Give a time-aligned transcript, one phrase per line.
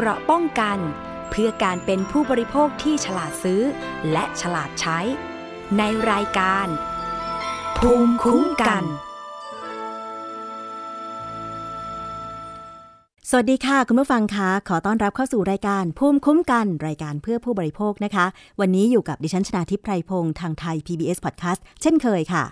[0.00, 0.78] เกราะป้องกัน
[1.30, 3.62] เพื่อการเป็นผู้บริโภคที่ฉลาดซื้อ
[4.12, 4.98] และฉลาดใช้
[5.78, 6.66] ในรายการ
[7.78, 8.84] ภูมิคุ้มกัน
[13.30, 18.26] สวัสดีค่ะ คุณผู้ฟังคะขอต้อนรับเข้าสู่รายการภูมิคุ้มกัน รายการเพื่อผู้บริโภคนะคะ
[18.60, 22.44] วันนี้อยู่กับดิฉันชนาทิพไพรพงศ์ทางไทย PBS Podcast เช่นเคยค่ะ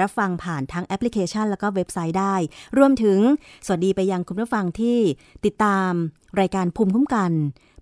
[0.00, 2.34] รับฟังผ่านทั้งแอปพลิเคชัน แล้วก็เว็บไซต์ได้
[2.78, 3.18] รวมถึง
[3.66, 4.98] สวัสดีไปยังคุณผู้ฟังที่
[5.44, 5.92] ติดตาม
[6.40, 7.32] รายการภูมิคุ้มกัน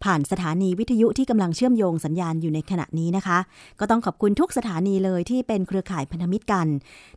[0.05, 3.39] ผ่านสถานีวิทยุที่กำลังเชื่อมโยงสัญญาณอยู่ในขณะนี้นะคะ
[3.81, 6.67] ก็ต้องขอบคุณทุกสถานีเลยที่เป็นเครือข่ายพันธมิตรกัน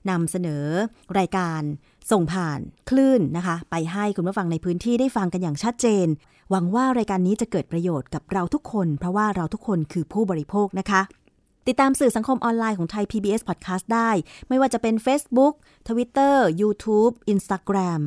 [0.10, 0.66] นำเสนอ
[1.20, 1.62] รายการ
[2.12, 2.60] ส่งผ่าน
[2.90, 6.08] คลื่นนะคะ ไปให้คุณผู้ฟังในพื้นที่ได้ฟังกันอย่างชัดเจน
[6.50, 11.02] หวังว่ารายการนี้จะเกิดประโยชน์กับเราทุกคน เพราะว่าเราทุกคนคือผู้บริโภคนะคะ
[11.68, 14.10] ติดตามสื่อสังคมออนไลน์ของไทย PBS Podcast ได้
[14.48, 15.54] ไม่ว่าจะเป็น Facebook
[15.88, 18.02] Twitter YouTube Instagram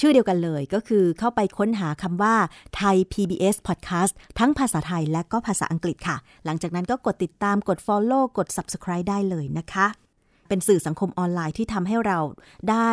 [0.00, 2.34] ชื่อเดียวกันเลยก็คือเข้าไปค้นหาคำว่า
[2.76, 9.86] ไทย PBS Podcast ทั้งภาษาไทยและก็ภาษาอังกฤษค่ะ หลังจากนั้นก็กดติดตามกด Follow กด Subscribe ได้เลยนะคะ
[10.48, 12.18] เป็นสื่อสังคมออนไลน์ที่ทำให้เรา
[12.70, 12.90] ได้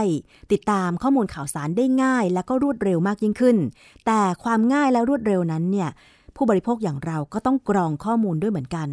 [0.51, 3.57] ติดตามข้อมูลข่าวสารได้ง่าย และก็รวดเร็วมากยิ่งขึ้น
[4.05, 5.89] แต่ความง่ายและรวดเร็วนั้นเนี่ย
[6.35, 8.89] ผู้บริโภคอย่างเราก็ต้องกรองข้อมูลด้วยเหมือนกัน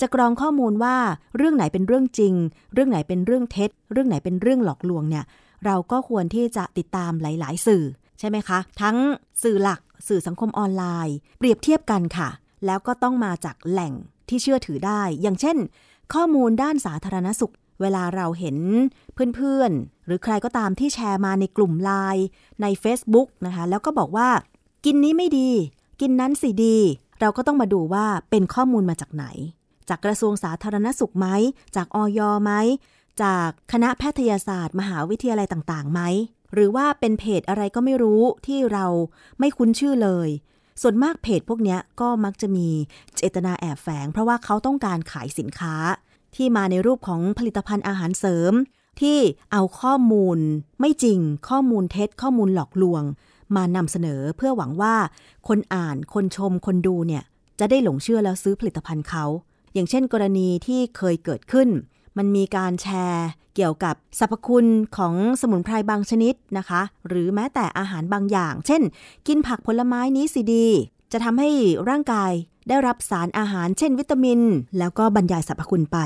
[0.00, 0.96] จะกรองข้อมูลว่า
[1.36, 2.34] เรื่องไหนเป็นเรื่องจริง
[2.74, 5.24] เรื่องไหนเป็นเรื่องเท็จ เรื่องไหนเป็นเรื่องหลอกลวงเนี่ย
[5.64, 7.84] เราก็ควรที่จะติดตามหลาย ๆ สื่อ
[8.18, 8.96] ใช่ไหมคะ ทั้ง
[9.42, 12.28] สื่อหลักสื่อสังคมออนไลน์ เปรียบเทียบกันค่ะ
[12.66, 13.92] แล้วก็ต้องมาจากแหล่ง
[14.28, 15.56] ที่เชื่อถือได้ อย่างเช่น
[16.14, 18.56] ข้อมูลด้านสาธารณสุข เวลาเราเห็น
[19.34, 22.26] เพื่อน ๆ หรือใครก็ตามที่แชร์มาในกลุ่มไลน์
[22.62, 24.28] ใน Facebook นะคะ แล้วก็บอกว่า
[24.84, 25.50] กินนี้ไม่ดี
[26.00, 26.78] กินนั้นสิดี
[27.20, 29.24] เราก็ต้องมาดูว่าเป็นข้อมูลมาจากไหน
[29.90, 31.26] จากกระทรวงสาธารณสุขไหม
[31.76, 32.52] จากออยไหม
[33.22, 36.00] จากคณะแพทยศาสตร์ มหาวิทยาลัยต่างๆไหม
[36.54, 38.86] หรือว่าเป็นเพจอะไรก็ไม่รู้ที่เรา
[39.38, 40.28] ไม่คุ้นชื่อเลย
[40.82, 42.68] ส่วนมากเพจพวกนี้ก็มักจะมี
[43.16, 45.74] เจตนาแอบแฝง เพราะว่าเขาต้องการขายสินค้า
[46.36, 48.52] ที่มาในรูปของผลิตภัณฑ์อาหารเสริม
[49.00, 49.18] ที่
[49.52, 50.38] เอาข้อมูล
[50.80, 51.18] ไม่จริง
[51.48, 53.02] ข้อมูลเท็จ ข้อมูลหลอกลวง
[53.56, 54.94] มานำเสนอเพื่อหวังว่า
[55.48, 57.22] คนอ่านคนชมคนดูเนี่ย
[57.60, 59.24] จะได้หลงเชื่อแล้วซื้อผลิตภัณฑ์เขา
[59.74, 61.68] อย่างเช่นกรณีที่เคยเกิดขึ้น
[62.16, 64.66] มันมีการแชร์เกี่ยวกับสรรพคุณ
[64.96, 68.82] ของสมุนไพรบางชนิดนะคะ หรือแม้แต่อาหารบางอย่าง เช่น
[69.26, 70.66] กินผักผลไม้นี้สิดี
[71.12, 71.50] จะทำให้
[71.88, 72.32] ร่างกาย
[72.68, 74.40] ได้รับสารอาหารเช่นวิตามิน
[74.78, 75.98] แล้วก็บรรยายสรรพคุณไป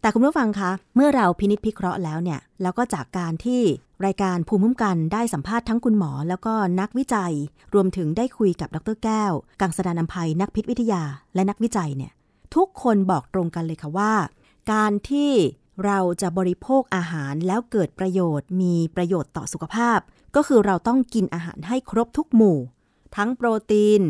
[0.00, 3.62] แต่คุณผู้ฟังคะ เมื่อเราพินิจพิเคราะห์แล้วเนี่ย แล้วก็จากการที่
[4.06, 7.32] รายการภูมิคุ้มกันได้สัมภาษณ์ทั้งคุณหมอ แล้วก็นักวิจัย
[7.74, 11.02] รวมถึงได้คุยกับดรแก้ว กังสดานนภัยนักพิษวิทยา
[11.34, 12.12] และนักวิจัยเนี่ย
[12.54, 14.12] ทุกคนบอกตรงกันเลยค่ะว่า
[14.72, 15.32] การที่
[15.84, 19.98] เราจะบริโภคอาหารแล้วเกิดประโยชน์ มีประโยชน์ต่อสุขภาพ
[20.36, 22.58] ก็คือเราต้องกินอาหารให้ครบทุกหมู่
[23.16, 24.00] ทั้งโปรตีน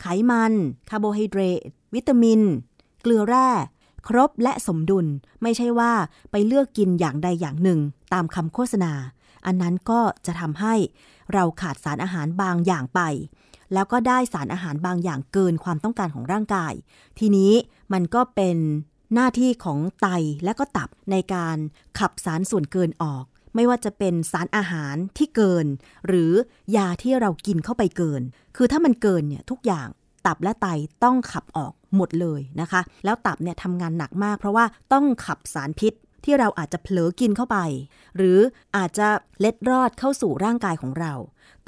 [0.00, 0.52] ไขมัน
[0.90, 1.60] คาร์โบไฮเดรต
[1.94, 2.40] วิตามิน
[3.02, 3.48] เกลือแร่
[4.08, 5.06] ครบและสมดุล
[5.42, 5.92] ไม่ใช่ว่า
[6.30, 7.80] ไปเลือกกินอย่างใดอย่างหนึ่ง
[8.12, 8.92] ตามคำโฆษณา
[9.46, 10.74] อันนั้นก็จะทำให้
[11.32, 13.00] เราขาดสารอาหารบางอย่างไป
[13.74, 16.72] แล้วก็ได้สารอาหารบางอย่างเกินความต้องการของร่างกาย
[17.18, 17.52] ทีนี้
[17.92, 18.56] มันก็เป็น
[19.14, 20.08] หน้าที่ของไต
[20.44, 21.56] และก็ตับในการ
[21.98, 25.66] ขับสารส่วนเกินออก ไม่ว่าจะเป็นสารอาหารที่เกิน
[26.06, 26.32] หรือ
[26.76, 28.22] ยาที่เรากินเข้าไปเกิน
[28.56, 29.88] คือถ้ามันเกินเนี่ยทุกอย่าง
[30.26, 30.66] ตับและไต
[31.04, 35.92] ต้องขับออกหมดเลยนะคะ แล้วตับเนี่ยทำงานหนักมากเพราะว่าต้องขับสารพิษ
[36.26, 37.58] ที่เราอาจจะเผลอกินเข้าไป
[38.16, 38.38] หรือ
[38.76, 39.08] อาจจะ
[39.40, 41.12] เล็ดรอดเข้าสู่ร่างกายของเรา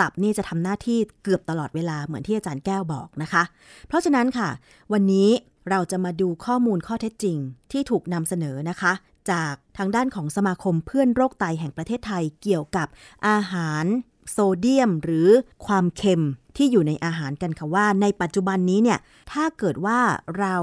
[0.01, 3.43] ตับนี่จะทำหน้าที่เกือบตลอดเวลาเหมือนที่อาจารย์แก้วบอกนะคะ
[3.89, 4.49] เพราะฉะนั้นค่ะ
[4.93, 5.29] วันนี้
[5.71, 7.37] เราจะมาดูข้อมูลข้อเท็จจริง
[7.73, 8.93] ที่ถูกนำเสนอนะคะ
[9.31, 12.89] จากทางด้านของสมาคมเพื่อนโรคไตแห่งประเทศไทยเกี่ยวกับ
[13.29, 13.85] อาหาร
[14.31, 15.29] โซเดียมหรือ
[15.67, 16.25] ความเค็ม
[16.57, 18.99] ที่อยู่ในอาหารกันค่ะว่า ในปัจจุบันนี้เนี่ย
[19.33, 19.99] ถ้าเกิดว่า
[20.39, 20.57] เรา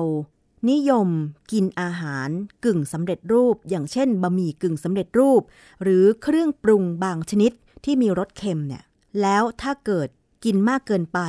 [0.70, 1.10] นิยม
[1.52, 2.30] กินอาหาร
[2.66, 5.42] กึ่งสำเร็จรูป อย่างเช่นบะหมี่กึ่งสำเร็จรูป
[5.84, 7.52] หรือเครื่องปรุงบางชนิด
[7.84, 8.84] ที่มีรสเค็มเนี่ย
[9.22, 10.08] แล้วถ้าเกิด
[10.46, 11.20] กินมากเกินไป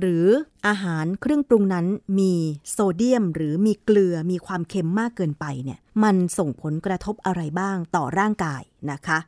[0.00, 0.26] หรือ
[0.66, 1.86] อาหารเครื่องปรุงนั้น
[2.18, 2.32] มี
[2.70, 9.18] โซเดียม หรือมีเกลือมีความเค็มมากเกินไปเนี่ยมันส่งผลกระทบอะไรบ้างต่อร่างกายนะคะ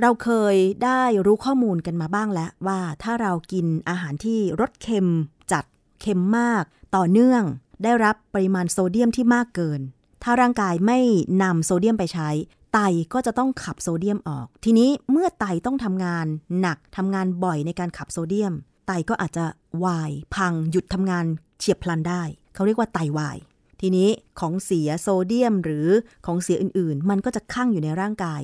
[0.00, 5.08] เราเคยได้รู้ข้อมูลกันมาบ้างแล้วว่าถ้าเรากินอาหารที่รสเค็ม
[5.52, 5.64] จัด
[6.00, 6.64] เค็มมาก
[6.96, 7.42] ต่อเนื่อง
[7.82, 9.80] ได้รับปริมาณโซเดียมที่มากเกิน
[10.22, 10.98] ถ้าร่างกายไม่
[11.42, 12.28] นำโซเดียมไปใช้
[12.74, 12.78] ไต
[13.12, 16.26] ก็จะต้องขับโซเดียมออก ทีนี้เมื่อไตต้องทำงาน
[16.60, 18.52] หนักทำงานบ่อยในการขับโซเดียม
[18.86, 19.44] ไตก็อาจจะ
[19.84, 21.24] วาย พัง หยุดทำงาน
[21.58, 22.22] เฉียบพลันได้
[22.54, 23.36] เขาเรียกว่าไตวาย
[23.80, 24.08] ทีนี้
[24.40, 25.88] ของเสียโซเดียมหรือ
[26.26, 28.42] ของเสียอื่นๆ มันก็จะข้างอยู่ในร่างกาย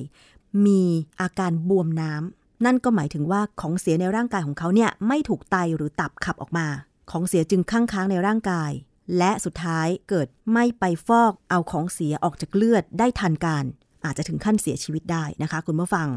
[0.65, 0.81] มี
[1.21, 6.67] อาการบวมน้ำนั่นก็หมายถึงว่าของเสียในร่างกายของเขาเนี่ยไม่ถูกไตหรือตับขับออกมา
[7.11, 8.71] ของเสียจึงค้างค้างในร่างกาย
[9.17, 13.65] และสุดท้ายเกิดไม่ไปฟอกเอาของเสียออกจากเลือดได้ทันการ
[14.05, 16.07] อาจจะถึงขั้นเสียชีวิตได้นะคะ คุณผู้ฟัง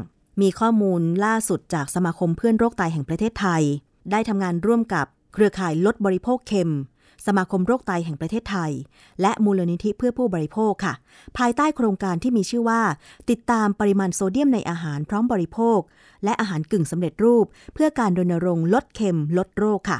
[0.41, 3.63] มีข้อมูลล่าสุดจากสมาคมเพื่อนโรคไตแห่งประเทศไทย
[4.11, 6.73] ได้ทำงานร่วมกับเครือข่ายลดบริโภคเค็ม
[7.27, 8.71] สมาคมโรคไตแห่งประเทศไทย
[9.21, 10.93] และมูลนิธิเพื่อผู้บริโภคค่ะ
[11.37, 12.81] ภายใต้โครงการที่มีชื่อว่า
[13.29, 15.79] ติดตามปริมาณโซเดียมในอาหารพร้อมบริโภค
[16.23, 19.99] และอาหารกึ่งสำเร็จรูป เพื่อการรณรงค์ลดเค็มลดโรคค่ะ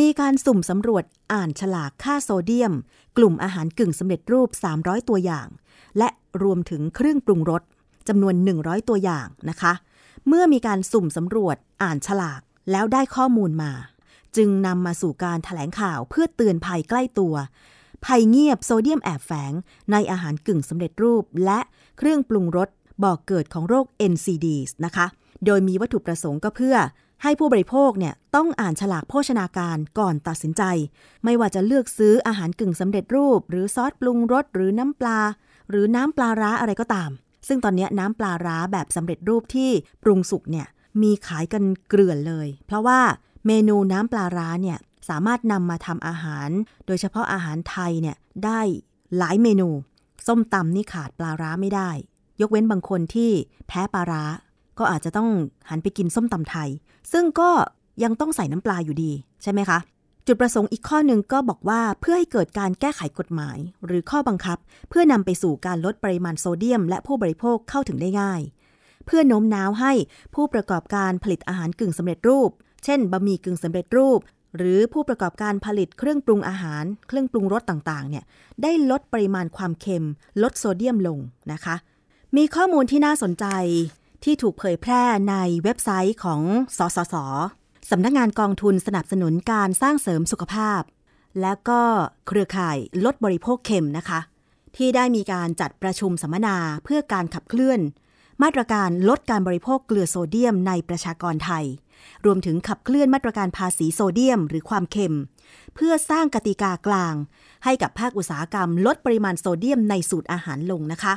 [0.00, 2.72] มีการสุ่มสำรวจอ่านฉลากค่าโซเดียม
[3.16, 4.48] กลุ่มอาหารกึ่งสำเร็จรูป
[4.78, 5.48] 300 ตัวอย่าง
[5.98, 6.08] และ
[6.42, 7.62] รวมถึงเครื่องปรุงรส
[8.08, 9.72] จำนวน 100 ตัวอย่างนะคะ
[10.28, 13.72] เมื่อมีการสุ่มสำรวจอ่านฉลากแล้วได้ข้อมูลมา
[14.36, 17.34] จึงนำมาสู่การถแถลงข่าวเพื่อเตือนภัยใกล้ตัว
[18.04, 19.52] ภัยเงียบโซเดียมแอบแฝง
[19.92, 21.60] ในอาหารกึ่งสำเร็จรูป และ
[21.98, 22.68] เครื่องปรุงรส
[23.04, 25.06] บอกเกิดของโรค NCDs นะคะ
[25.46, 26.76] โดยมีวัตถุประสงค์ก็เพื่อ
[27.26, 30.62] ให้ผู้บริโภคเนี่ยต้องอ่านฉลากโภชนาการก่อนตัดสินใจ
[31.24, 35.20] ไม่ว่าจะเลือกซื้ออาหารกึ่งสำเร็จรูป หรือซอสปรุงรสหรือน้ำปลา
[35.70, 37.10] หรือน้ำปลาร้าอะไรก็ตาม
[37.48, 39.70] ซึ่งตอนนี้น้ำปลาร้าแบบสำเร็จรูปที่
[40.02, 40.66] ปรุงสุกเนี่ย
[41.02, 43.00] มีขายกันเกลื่อนเลย เพราะว่า
[43.46, 44.78] เมนูน้ำปลาร้าเนี่ย
[45.08, 46.48] สามารถนำมาทำอาหาร
[46.86, 48.60] โดยเฉพาะอาหารไทยเนี่ยได้
[49.18, 49.68] หลายเมนู
[50.26, 51.90] ส้มตำนี่ขาดปลาร้าไม่ได้
[52.40, 53.30] ยกเว้นบางคนที่
[53.68, 54.24] แพ้ปลาร้า
[54.78, 55.28] ก็อาจจะต้อง
[55.70, 56.68] หันไปกินส้มตำไทย
[57.12, 57.50] ซึ่งก็
[58.02, 59.12] ยังต้องใส่น้ำปลาอยู่ดี
[59.42, 59.78] ใช่ไหมคะ
[60.26, 68.40] จุดประสงค์อีกข้อหนึ่งก็บอกว่าเพื่อให้เกิดการแก้ไขกฎหมาย หรือข้อบังคับ เพื่อนำไปสู่การลดปริมาณโซเดียม และผู้บริโภคเข้าถึงได้ง่าย
[69.06, 69.92] เพื่อโน้มน้าวให้
[70.34, 72.50] ผู้ประกอบการผลิตอาหารกึ่งสำเร็จรูป
[72.84, 74.20] เช่นบะหมี่กึ่งสำเร็จรูป
[74.56, 78.24] หรือผู้ประกอบการผลิตเครื่องปรุงอาหาร เครื่องปรุงรสต่างๆเนี่ย
[78.62, 80.06] ได้ลดปริมาณความเค็ม
[80.42, 81.18] ลดโซเดียมลง
[81.52, 81.76] นะคะ
[82.36, 83.46] มีข้อมูลที่น่าสนใจ
[84.24, 86.42] ที่ถูกเผยแพร่ในเว็บไซต์ของ
[86.78, 87.14] สสส
[87.90, 90.82] สำนักงานกองทุนสนับสนุนการสร้างเสริมสุขภาพ
[91.40, 91.82] และก็
[92.26, 94.20] เครือข่ายลดบริโภคเค็มนะคะ
[94.76, 97.80] ที่ได้มีการจัดประชุมสัมมนาเพื่อการขับเคลื่อน
[98.42, 101.64] มาตรการลดการบริโภคเกลือโซเดียมในประชากรไทย
[102.24, 105.16] รวมถึงขับเคลื่อนมาตรการภาษีโซเดียม หรือความเค็ม
[105.74, 107.14] เพื่อสร้างกติกากลาง
[107.64, 111.14] ให้กับภาคอุตสาหกรรม ลดปริมาณโซเดียมในสูตรอาหารลงนะคะ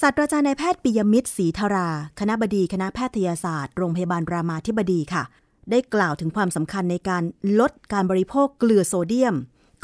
[0.00, 1.88] ศาสตราจารย์นายแพทย์ปิยมิตรศรีธารา
[2.20, 5.22] คณะบดีคณะแพทยศาสตร์ โรงพยาบาลรามาธิบดีค่ะ
[5.70, 7.22] ได้กล่าวถึงความสำคัญในการ
[7.60, 9.34] ลดการบริโภคเกลือโซเดียม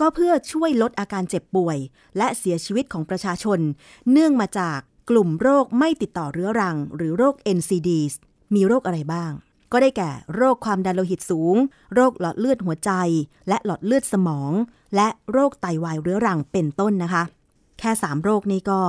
[0.00, 1.78] ก็เพื่อช่วยลดอาการเจ็บป่วย
[2.16, 3.58] และเสียชีวิตของประชาชน
[4.10, 4.78] เนื่องมาจาก
[5.10, 8.12] กลุ่มโรคไม่ติดต่อเรื้อรัง หรือโรค NCDs
[8.54, 9.32] มีโรคอะไรบ้าง
[9.72, 11.56] ก็ได้แก่ โรคความดันโลหิตสูง
[11.94, 12.90] โรคหลอดเลือดหัวใจ
[13.48, 14.52] และหลอดเลือดสมอง
[14.96, 17.22] และโรคไตวายเรื้อรังเป็นต้นนะคะ
[17.78, 18.80] แค่ 3 โรคนี้ก็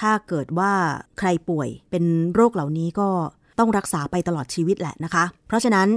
[0.00, 0.72] ถ้าเกิดว่า
[1.18, 2.04] ใครป่วยเป็น
[2.34, 3.08] โรคเหล่านี้ก็
[3.58, 5.88] ต้องรักษาไปตลอดชีวิตแหละนะคะ เพราะฉะนั้น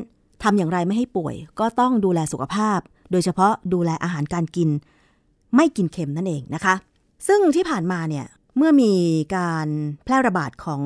[0.44, 2.80] ทำอย่างไรไม่ให้ป่วย ก็ต้องดูแลสุขภาพ
[3.12, 4.69] โดยเฉพาะดูแลอาหารการกิน
[5.56, 6.75] ไม่กินเค็มนั่นเองนะคะ
[7.28, 8.25] ซึ่งที่ผ่านมาเนี่ย
[8.57, 8.94] เมื่อมี
[9.36, 9.68] การ
[10.04, 10.81] แพร่ระบาดของ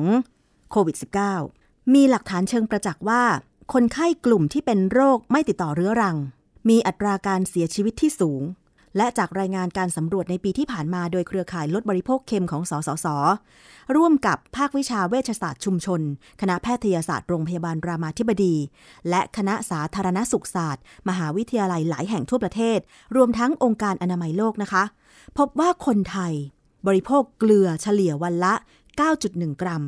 [0.70, 0.96] โควิด
[1.42, 3.22] -19 มีหลักฐานเชิงประจักษ์ว่า
[3.72, 6.16] คนไข้กลุ่มที่เป็นโรคไม่ติดต่อเรื้อรัง
[6.68, 8.42] มีอัตราการเสียชีวิตที่สูง
[8.96, 13.06] และจากรายงานการสำรวจในปีที่ผ่านมาโดยเครือข่ายลดบริโภคเค็มของสสส
[13.96, 16.00] ร่วมกับภาควิชาเวชศาสตร์ชุมชน
[16.40, 18.54] คณะแพทยศาสตร์โรงพยาบาลรามาธิบดี
[19.08, 22.78] และคณะสาธารณสุขศาสตร์ มหาวิทยาลัยหลายแห่งทั่วประเทศ
[23.16, 24.84] รวมทั้งองค์การอนามัยโลกนะคะ
[25.38, 26.32] พบว่าคนไทย
[26.86, 28.54] บริโภคเกลือเฉลี่ยวันละ
[29.06, 29.82] 9.1 กรัม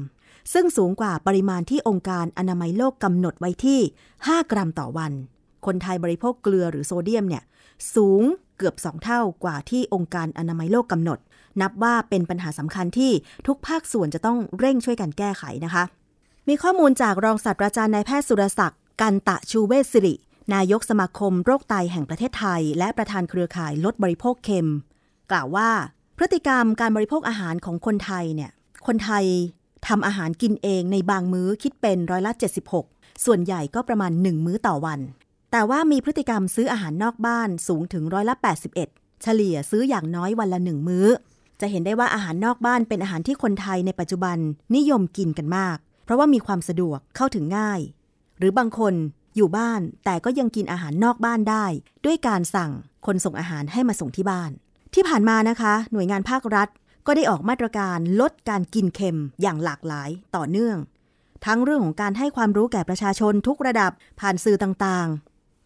[0.52, 3.80] ซึ่งสูงกว่าปริมาณที่องค์การอนามัยโลกกำหนดไว้ที่
[4.14, 5.12] 5 กรัมต่อวัน
[5.66, 7.42] คนไทยบริโภคเกลือหรือโซเดียมเนี่ย
[7.94, 8.22] สูง
[8.56, 11.18] เกือบ 2 เท่ากว่าที่องค์การอนามัยโลกกำหนด
[11.60, 13.12] นับว่าเป็นปัญหาสำคัญที่
[13.46, 15.84] ทุกภาคส่วนจะต้องเร่งช่วยกันแก้ไขนะคะ
[16.48, 20.14] มีข้อมูลจากรองศาสตราจารย์นายแพทย์สุรศักดิ์กันตะชูเวศสิริ
[20.54, 24.70] นายกสมาคมโรคไตแห่งประเทศไทย และประธานเครือข่ายลดบริโภคเค็ม
[25.30, 25.70] กล่าวว่า
[26.16, 28.50] พฤติกรรมการบริโภคอาหารของคนไทยเนี่ย
[28.86, 29.24] คนไทย
[29.88, 32.32] ทำอาหารกินเองในบางมื้อคิดเป็นร้อยละ
[32.78, 35.00] 76 ส่วนใหญ่ก็ประมาณ 1 มื้อต่อวัน
[35.56, 38.34] แต่ว่ามีพฤติกรรมซื้ออาหารนอกบ้านสูงถึงร้อยละ
[38.78, 41.06] 81 เฉลี่ยซื้ออย่างน้อยวันละหนึ่งมื้อ
[41.60, 44.36] จะเห็นได้ว่าอาหารนอกบ้านเป็นอาหารที่คนไทยในปัจจุบัน
[44.76, 47.80] นิยมกินกันมาก เพราะว่ามีความสะดวกเข้าถึงง่าย
[48.38, 48.94] หรือบางคน
[49.36, 51.66] อยู่บ้านแต่ก็ยังกินอาหารนอกบ้านได้
[52.04, 52.72] ด้วยการสั่ง
[53.06, 54.50] คนส่งอาหารให้มาส่งที่บ้าน
[54.94, 56.68] ที่ผ่านมานะคะ หน่วยงานภาครัฐ
[57.06, 60.78] ก็ได้ออกมาตรการลดการกินเค็มอย่างหลากหลายต่อเนื่อง
[61.46, 65.08] ทั้งเรื่องของการให้ความรู้แก่ประชาชนทุกระดับผ่านสื่อต่าง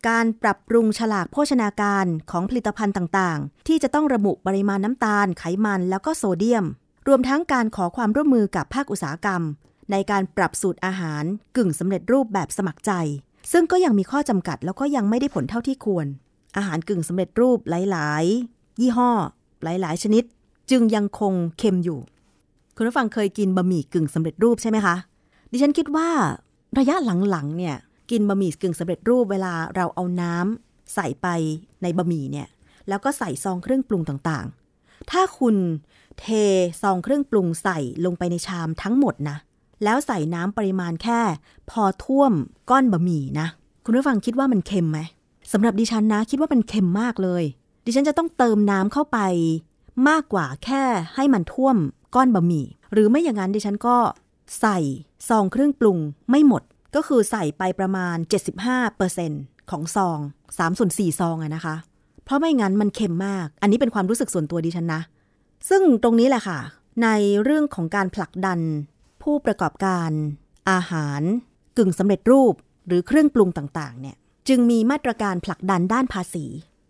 [0.09, 6.65] การปรับปรุงฉลากโภชนาการของผลิตภัณฑ์ต่างๆ ที่จะต้องระบุปริมาณน้ำตาลไขมันแล้วก็โซเดียม
[7.09, 9.43] รวมทั้งการขอความร่วมมือกับภาคอุตสาหกรรม
[9.91, 11.25] ในการปรับสูตรอาหาร
[11.57, 12.93] กึ่งสำเร็จรูปแบบสมัครใจ
[13.53, 16.07] ซึ่งก็ยังมีข้อจำกัดแล้วก็ยังไม่ได้ผลเท่าที่ควร
[16.57, 19.11] อาหารกึ่งสำเร็จรูปหลาย ๆ ยี่ห้อ
[19.63, 20.25] หลาย ๆ ชนิด
[20.71, 21.99] จึงยังคงเค็มอยู่
[22.77, 24.97] คุณผู้ฟังเคยกินบะหมี่กึ่งสำเร็จรูปใช่ไหมคะ
[25.51, 26.09] ดิฉันคิดว่า
[26.79, 27.77] ระยะหลัง ๆ เนี่ย
[28.11, 31.27] กินบะหมี่กึ่งสำเร็จรูปเวลาเราเอาน้ำใส่ไป
[31.83, 32.49] ในบะหมี่เนี่ย
[32.89, 35.57] แล้วก็ใส่ซองเครื่องปรุงต่างๆ ถ้าคุณ
[36.19, 36.27] เท
[36.83, 39.37] ซองเครื่องปรุงใส่ลงไปในชามทั้งหมดนะ
[39.85, 41.21] แล้วใส่น้ำปริมาณแค่
[41.71, 42.33] พอท่วม
[42.71, 43.47] ก้อนบะหมี่นะ
[43.85, 44.99] คุณผู้ฟังคิดว่ามันเค็มไหม
[45.53, 47.45] สำหรับดิฉันนะคิดว่ามันเค็มมากเลย
[47.85, 49.19] ดิฉันจะต้องเติมน้ำเข้าไป
[50.09, 50.83] มากกว่าแค่
[51.15, 51.77] ให้มันท่วม
[52.15, 53.97] ก้อนบะหมี่หรือไม่อย่างนั้นดิฉันก็
[54.61, 54.79] ใส่
[55.29, 55.99] ซองเครื่องปรุง
[56.31, 56.63] ไม่หมด
[56.95, 58.17] ก็คือใส่ไปประมาณ
[58.93, 60.19] 75%ของซอง
[60.49, 61.77] 3ส่วน4ซองอะนะคะ
[62.25, 65.03] เพราะไม่งั้นมันเค็มมาก อันนี้เป็นความรู้สึกส่วนตัวดิฉันนะ
[65.69, 66.59] ซึ่งตรงนี้แหละค่ะ
[67.03, 67.09] ใน
[67.43, 68.61] เรื่องของการผลักดัน
[69.23, 70.11] ผู้ประกอบการ
[70.71, 71.23] อาหาร
[71.77, 72.55] กึ่งสำเร็จรูป
[72.87, 74.17] หรือเครื่องปรุงต่างๆ เนี่ย
[74.49, 76.47] จึงมีมาตรการผลักดันด้านภาษี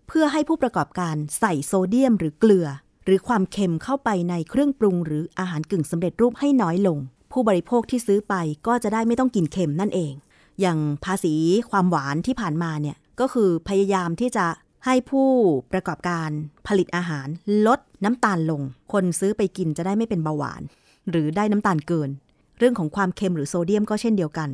[0.08, 2.66] เพื่อให้ผู้ประกอบการใส่โซเดียมหรือเกลือ
[3.04, 6.98] หรือความเค็มเข้าไปในเครื่องปรุงหรืออาหารกึ่งสำเร็จรูปให้น้อยลง
[7.32, 8.34] ผู้บริโภคที่ซื้อไป
[8.66, 10.12] ก็จะได้ไม่ต้องกินเค็มนั่นเอง
[10.60, 11.34] อย่างภาษี
[11.70, 14.46] ความหวานที่ผ่านมาเนี่ยก็คือพยายามที่จะ
[14.84, 15.28] ให้ผู้
[15.72, 16.28] ประกอบการ
[16.66, 17.26] ผลิตอาหาร
[17.66, 20.62] ลดน้ำตาลลง คนซื้อไปกินจะได้ไม่เป็นเบาหวาน
[21.10, 22.10] หรือได้น้ำตาลเกิน
[22.58, 24.48] เรื่องของความเค็มหรือโซเดียมก็เช่นเดียวกัน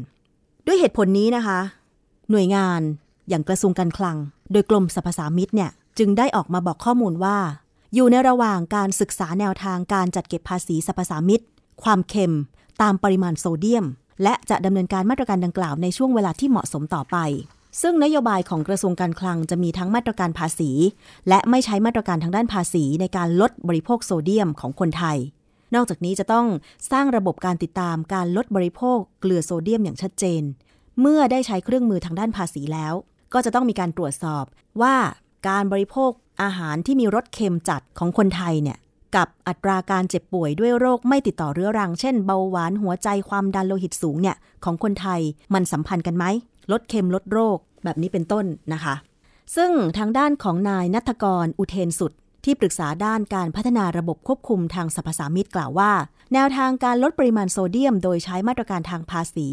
[0.66, 1.61] ด้วยเหตุผลนี้นะคะ
[2.30, 2.80] หน่วยงาน
[3.28, 4.16] อย่างกระทรวงการคลัง
[4.52, 7.38] โดยกรมสรรพสามิตเนี่ยจึงได้ออกมาบอกข้อมูลว่า
[7.95, 11.40] อยู่ในระหว่างการศึกษาแนวทางการจัดเก็บภาษีสรรพสามิต
[11.83, 12.35] ความเค็ม
[12.83, 13.87] ตามปริมาณโซเดียม
[14.23, 17.16] และจะดำเนินการมาตรการดังกล่าวในช่วงเวลาที่เหมาะสมต่อไป
[17.83, 20.71] ซึ่งนโยบายของกระทรวงการคลังจะมีทั้งมาตรการภาษี
[21.28, 25.18] และไม่ใช้มาตรการทางด้านภาษีในการลดบริโภคโซเดียมของคนไทย
[25.75, 26.47] นอกจากนี้จะต้อง
[26.90, 30.42] สร้างระบบการติดตามการลดบริโภคเกลือโซเดียมอย่างชัดเจน
[31.00, 32.95] เมื่อได้ใช้เครื่องมือทางด้านภาษีแล้ว
[33.33, 34.45] ก็จะต้องมีการตรวจสอบ
[34.83, 34.97] ว่า
[35.49, 36.11] การบริโภค
[36.42, 38.78] อาหารที่มีรสเค็มจัดของคนไทยเนี่ย
[39.16, 45.20] กับอัตราการเจ็บป่วยด้วยโรคไม่ติดต่อเรื้อรัง เช่นเบาหวานหัวใจความดันโลหิตสูงเนี่ยของคนไทย
[45.54, 46.25] มันสัมพันธ์กันไหม
[46.73, 48.94] ลดเค็มลดโรคแบบนี้เป็นต้นนะคะ
[49.56, 52.12] ซึ่งทางด้านของนายนัทกรอุเทนสุด
[52.46, 55.92] ที่ปรึกษาด้านการพัฒนาระบบควบคุมทางสรรพสามิตกล่าวว่า
[56.32, 59.48] แนวทางการลดปริมาณโซเดียม โดยใช้มาตรการทางภาษี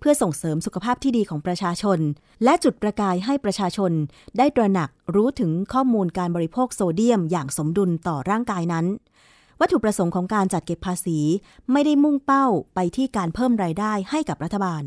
[0.00, 1.98] เพื่อส่งเสริมสุขภาพที่ดีของประชาชน
[2.44, 3.92] และจุดประกายให้ประชาชน
[4.38, 8.86] ได้ตระหนักรู้ถึงข้อมูลการบริโภคโซเดียม อย่างสมดุลต่อร่างกายนั้น
[9.60, 11.18] วัตถุประสงค์ของการจัดเก็บภาษี
[11.72, 14.82] ไม่ได้มุ่งเป้าไปที่การเพิ่มรายได้ให้กับรัฐบาล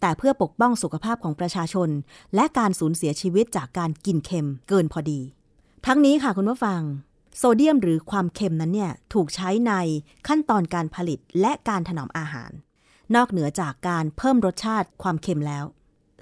[0.00, 1.88] แต่เพื่อปกป้องสุขภาพของประชาชน
[2.34, 5.22] และการสูญเสียชีวิตจากการกินเค็มเกินพอดี
[5.88, 6.80] ทั้งนี้ค่ะคุณผู้ฟัง
[7.36, 9.72] โซเดียมหรือความเค็มนั้นเนี่ยถูกใช้ใน
[10.28, 12.50] ขั้นตอนการผลิตและการถนอมอาหาร
[13.14, 15.64] นอกเหนือจากการเพิ่มรสชาติความเค็มแล้ว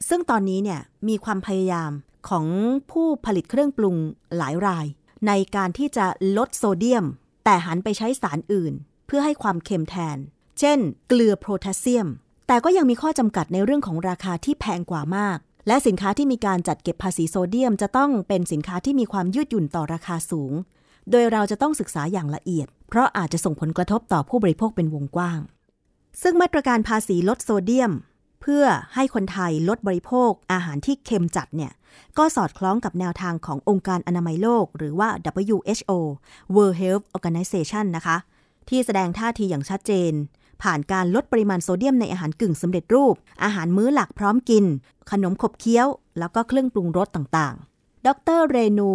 [0.09, 1.91] ซึ่งตอนนี้เนี่ยมีความพยายาม
[2.29, 2.47] ของ
[2.91, 3.97] ผู้ผลิตเครื่องปรุง
[4.37, 4.87] หลายราย
[5.27, 7.05] ในการที่จะลดโซเดียม
[7.45, 8.75] แต่หันไปใช้สารอื่น
[9.07, 10.17] เพื่อให้ความเค็มแทน
[10.59, 10.79] เช่น
[11.09, 12.09] เกลือโพแทสเซียม
[12.47, 20.53] แต่ก็ยังมีข้อจำกัดในเรื่องของราคาที่แพงกว่ามาก และสินค้าที่มีการจัดเก็บภาษีโซเดียม จะต้องเป็นสินค้าที่มีความยืดหยุ่นต่อราคาสูง
[21.11, 25.41] โดยเราจะต้องศึกษาอย่างละเอียด เพราะอาจจะส่งผลกระทบต่อผู้บริโภคเป็นวงกว้าง
[26.23, 27.93] ซึ่งมาตรการภาษีลดโซเดียม
[28.43, 28.65] เพื่อ
[28.95, 31.73] ให้คนไทยลดบริโภคอาหารที่เค็มจัดเนี่ย
[32.19, 35.09] ก็สอดคล้องกับแนวทางขององค์การอนามัยโลก หรือว่า
[35.43, 35.93] WHO
[36.55, 38.17] World Health Organization นะคะ
[38.69, 40.13] ที่แสดงท่าทีอย่างชัดเจน
[40.63, 43.15] ผ่านการลดปริมาณโซเดียมในอาหารกึ่งสำเร็จรูป
[43.45, 44.65] อาหารมื้อหลักพร้อมกิน
[45.11, 45.89] ขนมขบเคี้ยว
[46.19, 48.93] แล้วก็เครื่องปรุงรสต่างๆ ดรเรนู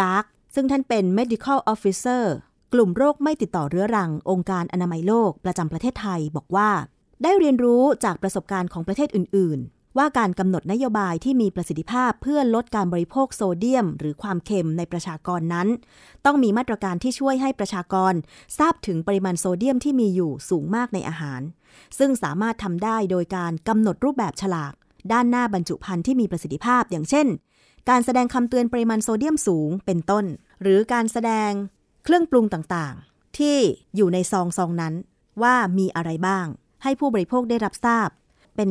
[0.00, 0.24] กาก
[0.54, 2.24] ซึ่งท่านเป็น medical officer
[2.72, 6.70] กลุ่มโรคไม่ติดต่อเรื้อรัง องค์การอนามัยโลกประจำประเทศไทยบอกว่า
[7.22, 9.58] ได้เรียนรู้จากประสบการณ์ของประเทศอื่น
[9.98, 15.68] ว่าการกำหนดนโยบายที่มีประสิทธิภาพเพื่อลดการบริโภคโซเดียม หรือความเค็มในประชากรนั้น
[16.24, 18.12] ต้องมีมาตรการที่ช่วยให้ประชากร
[18.58, 21.40] ทราบถึงปริมาณโซเดียมที่มีอยู่สูงมากในอาหาร
[21.98, 24.72] ซึ่งสามารถทำได้โดยการกำหนดรูปแบบฉลาก
[25.12, 27.26] ด้านหน้าบรรจุภัณฑ์ที่มีประสิทธิภาพ อย่างเช่น
[27.90, 30.24] การแสดงคำเตือนปริมาณโซเดียมสูงเป็นต้น
[30.62, 31.50] หรือการแสดง
[32.04, 33.56] เครื่องปรุงต่างๆ ที่
[33.96, 34.94] อยู่ในซองซองนั้น
[35.42, 36.46] ว่ามีอะไรบ้าง
[36.82, 38.08] ให้ผู้บริโภคได้รับทราบ
[38.56, 38.70] เป็น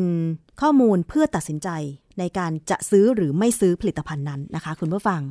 [0.62, 1.70] ข้อมูลเพื่อตัดสินใจ
[2.20, 5.22] ในการจะซื้อหรือไม่ซื้อผลิตภัณฑ์นั้นนะคะ คุณผู้ฟัง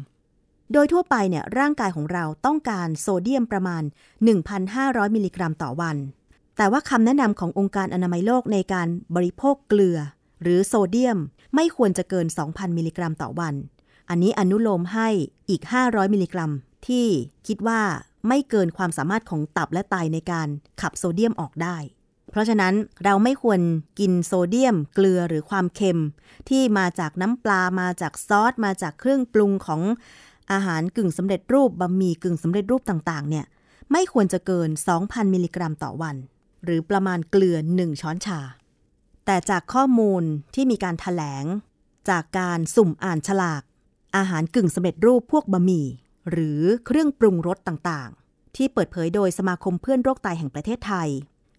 [0.73, 3.83] โดยทั่วไปเนี่ยร่างกายของเราต้องการโซเดียมประมาณ
[4.49, 5.97] 1,500 มิลลิกรัมต่อวัน
[6.57, 9.99] แต่ว่าคำแนะนำขององค์การอนามัยโลกในการบริโภคเกลือ
[10.43, 11.19] หรือโซเดียม
[11.55, 13.55] ไม่ควรจะเกิน 2,000 มิลลิกรัมต่อวัน
[14.09, 15.09] อันนี้อนุโลมให้
[15.51, 16.51] อีก 500 มิลลิกรัม
[16.87, 17.07] ที่
[17.47, 17.83] คิดว่า
[18.29, 20.49] ไม่เกินความสามารถของตับและไตในการ
[20.81, 21.77] ขับโซเดียมออกได้
[22.31, 23.61] เพราะฉะนั้นเราไม่ควร
[23.99, 26.03] กินโซเดียม เกลือหรือความเค็ม
[26.49, 29.83] ที่มาจากน้ำปลามาจากซอส มาจากเครื่องปรุงของ
[30.53, 33.45] อาหารกึ่งสำเร็จรูปบะหมี่กึ่งสำเร็จรูปต่างๆ เนี่ย
[33.93, 36.17] ไม่ควรจะเกิน 2,000 มิลลิกรัมต่อวัน
[36.65, 38.41] หรือประมาณเกลือ 1 ช้อนชา
[39.27, 40.23] แต่จากข้อมูล
[40.55, 41.45] ที่มีการถแถลง
[42.11, 43.63] จากการสุ่มอ่านฉลาก
[44.17, 45.87] อาหารกึ่งสำเร็จรูปพวกบะหมี่
[46.31, 51.09] หรือเครื่องปรุงรสต่างๆ ที่เปิดเผยโดยสมาคมเพื่อนโรคไตแห่งประเทศไทย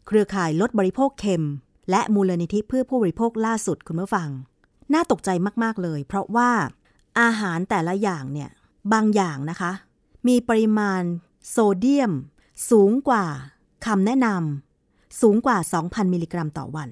[0.08, 1.46] เครือข่ายลดบริโภคเค็ม
[1.92, 4.30] และมูลนิธิเพื่อผู้บริโภคล่าสุดคุณผู้ฟัง
[4.94, 5.30] น่าตกใจ
[5.64, 6.52] มาก ๆ เลย เพราะว่า
[7.20, 8.50] อาหารแต่ละอย่างเนี่ย
[8.94, 9.72] บางอย่างนะคะ
[10.28, 11.02] มีปริมาณ
[11.50, 12.12] โซเดียม
[12.72, 13.26] สูงกว่า
[13.86, 16.90] คำแนะนำสูงกว่า 2,000 มิลลิกรัมต่อวัน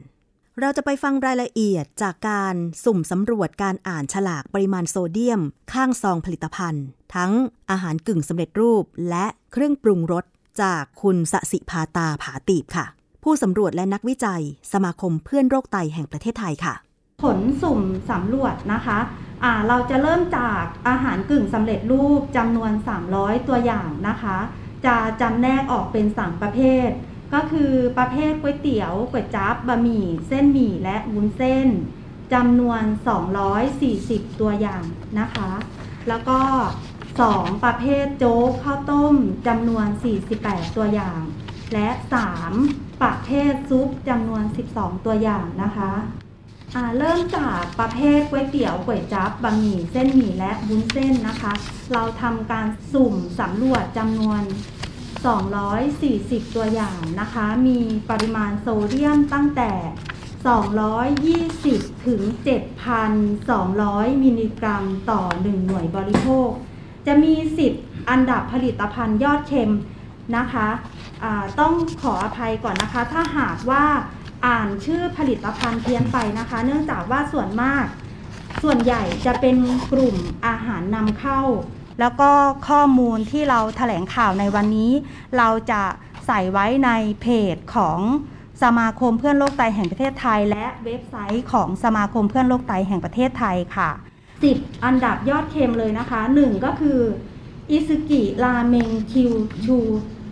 [0.60, 5.42] เราจะไปฟังรายละเอียดจากการสุ่มสำรวจการอ่านฉลากปริมาณโซเดียม
[5.74, 7.32] ข้างซองผลิตภัณฑ์ ทั้ง
[7.72, 10.26] อาหารกึ่งสำเร็จรูปและเครื่องปรุงรส
[10.62, 12.86] จากคุณสสิพาตาผาตีบค่ะ
[13.28, 16.74] ผู้สำรวจและนักวิจัย สมาคมเพื่อนโรคไตแห่งประเทศไทยค่ะ
[17.24, 22.72] ผลสุ่มสำรวจนะคะะเราจะเริ่มจากอาหารกึ่งสำเร็จรูปจำนวน
[23.10, 24.38] 300 ตัวอย่างนะคะ
[24.86, 26.88] จะจำแนกออกเป็น 3 ประเภท
[27.34, 31.68] ก็คือประเภทก๋วยเตี๋ยวก๋วยจั๊บบะหมี่ เส้นหมี่และวุ้นเส้น
[32.34, 32.82] จำนวน
[33.62, 34.84] 240 ตัวอย่าง
[35.20, 35.52] นะคะ
[36.08, 36.40] แล้วก็
[37.02, 39.16] 2 ประเภทโจ๊กข้าวต้ม
[39.48, 39.88] จำนวน
[40.32, 41.22] 48 ตัวอย่าง
[41.74, 41.90] และ
[42.46, 44.44] 3 ประเภทซุปจำนวน
[44.74, 45.94] 12 ตัวอย่างนะคะ
[46.98, 51.54] เริ่มจากประเภทก๋วยเตี๋ยวก๋วยจั๊บบะหมี่เส้นหมี่และวุ้นเส้นนะคะ
[51.94, 54.42] เราทำการสุ่มสำรวจจำนวน
[55.30, 57.80] 240 ตัวอย่างนะคะ มี
[58.10, 59.72] ปริมาณโซเดียมตั้งแต่
[61.74, 62.22] 220 ถึง
[63.02, 66.50] 7,200 มิลลิกรัมต่อ 1 หน่วยบริโภค
[67.08, 67.34] จะมี
[67.72, 69.74] 10 อันดับผลิตภัณฑ์ยอดเค็ม
[70.38, 70.70] นะคะะ
[71.60, 73.86] ต้องขออภัยก่อนนะคะ ถ้าหากว่า
[74.46, 77.86] อ่านชื่อผลิตภัณฑ์เพี้ยนไปนะคะ เนื่องจากว่าส่วนมาก
[78.64, 79.56] ส่วนใหญ่จะเป็น
[79.92, 80.16] กลุ่ม
[80.48, 81.42] อาหารนำเข้า
[82.00, 82.32] แล้วก็
[82.70, 84.92] ข้อมูลที่เราถแถลงข่าวในวันนี้
[85.38, 85.84] เราจะ
[86.28, 88.00] ใส่ไว้ในเพจของ
[88.64, 93.90] สมาคมเพื่อนโรคไตแห่งประเทศไทย และเว็บไซต์ของสมาคมเพื่อนโรคไตแห่งประเทศไทยค่ะ
[94.38, 97.00] 10 อันดับยอดเค็มเลยนะคะ 1 ก็คือ
[97.72, 99.32] อิซุกิราเมงคิว
[99.66, 99.78] ชู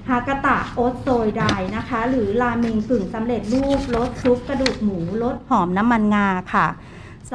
[0.09, 1.43] ฮากาตะโอตโซยได
[1.75, 6.67] นะคะ หรือราเมงกึ่งสำเร็จรูปรสซุปกระดูกหมูรสหอมน้ำมันงาค่ะ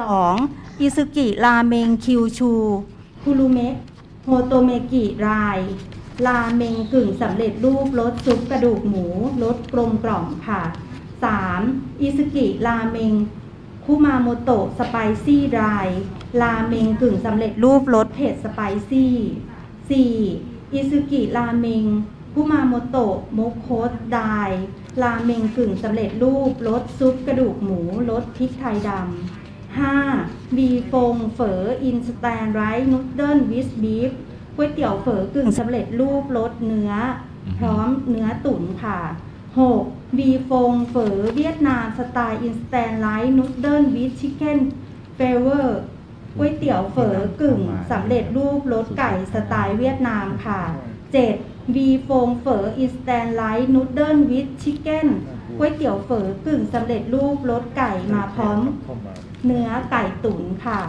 [0.07, 0.79] 2.
[0.79, 2.51] อิซุกิราเมงคิวชู
[3.23, 3.75] คุรุเมะ
[4.25, 5.29] โฮโตเมกิไร
[6.25, 9.05] ราเมงกึ่งสำเร็จรูปรสซุปกระดูกหมู
[9.43, 10.61] รสกลมกล่อมค่ะ
[11.31, 12.01] 3.
[12.01, 13.13] อิซุกิราเมง
[13.85, 15.61] คุมาโมโตะ spicy ไร
[16.41, 19.13] ราเมงกึ่งสำเร็จรูปรสเผ็ด spicy
[20.17, 20.73] 4.
[20.73, 21.85] อิซุกิราเมง
[22.41, 24.19] คุมาโมโตะโมโคสได
[25.01, 30.57] ราเมงกึ่งสำเร็จรูปรสซุปกระดูกหมูรสพริกไทยดำ 5.
[30.57, 34.11] Vifon เฝอ instant rice noodle with beef
[34.55, 36.91] ก๋วยเตี๋ยวเฝอกึ่งสำเร็จรูปรสเนื้อ
[37.59, 38.99] พร้อมเนื้อตุ๋นค่ะ
[39.59, 40.17] 6.
[40.17, 44.59] Vifon เฝอเวียดนาม style instant rice noodle with chicken
[45.15, 45.79] flavour
[46.37, 47.59] ก๋วยเตี๋ยวเฝอกึ่ง
[47.91, 51.48] สำเร็จรูปรสไก่สไตล์เวียดนามค่ะ 7.
[51.75, 55.07] Vifon เฝอ instant rice noodle with chicken
[55.57, 58.59] ก๋วยเตี๋ยวเฝอกึ่งสำเร็จรูปรสไก่มาพร้อม
[59.45, 60.79] เนื้อไก่ตุ๋นค่ะ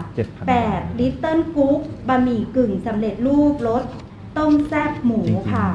[0.47, 0.99] 8.
[0.99, 3.83] ลิตเติ้ลกุ๊กบะหมี่กึ่งสำเร็จรูปรส
[4.39, 5.21] ต้มแซ่บหมู
[5.53, 5.69] ค่ะ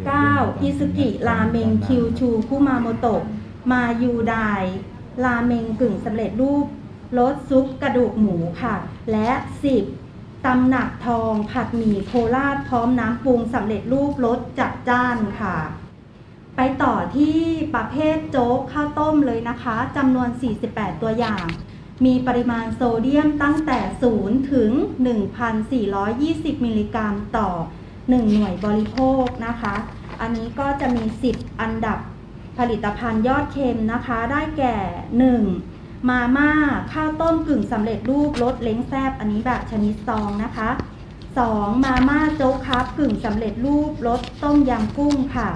[0.00, 0.62] 9.
[0.62, 3.22] อิซุกิราเมงคิวชูคุมาโมโตะ
[3.70, 4.36] มายูได
[5.24, 6.66] ราเมงกึ่งสำเร็จรูป
[7.18, 8.74] รสซุปกระดูกหมูค่ะ
[9.12, 9.30] และ
[9.72, 9.99] 10.
[10.46, 15.56] ตำหนักทองผัดหมี่โคราชพร้อมน้ำปรุงสำเร็จรูปรสจัดจ้านค่ะ
[16.56, 17.38] ไปต่อที่
[17.74, 20.28] ประเภทโจ๊กข้าวต้มเลยนะคะจำนวน
[20.66, 21.44] 48 ตัวอย่าง
[22.04, 23.78] มีปริมาณโซเดียมตั้งแต่
[24.14, 24.70] 0 ถึง
[25.66, 27.50] 1,420 มิลลิกรัมต่อ
[27.88, 29.74] 1 หน่วยบริโภคนะคะ
[30.20, 31.98] อันนี้ก็จะมี 10 อันดับ
[32.58, 34.76] ผลิตภัณฑ์ยอดเค็มนะคะ ได้แก่
[35.34, 35.79] 1.
[36.08, 36.50] มาม่า
[36.92, 40.70] ข้าวต้มกึ่งสำเร็จรูปรสเล้งแซบอันนี้แบบชนิดซองนะคะ
[41.26, 41.84] 2.
[41.84, 45.48] มาม่าโจ๊กครับกึ่งสำเร็จรูปรสต้มยำกุ้งค่ะ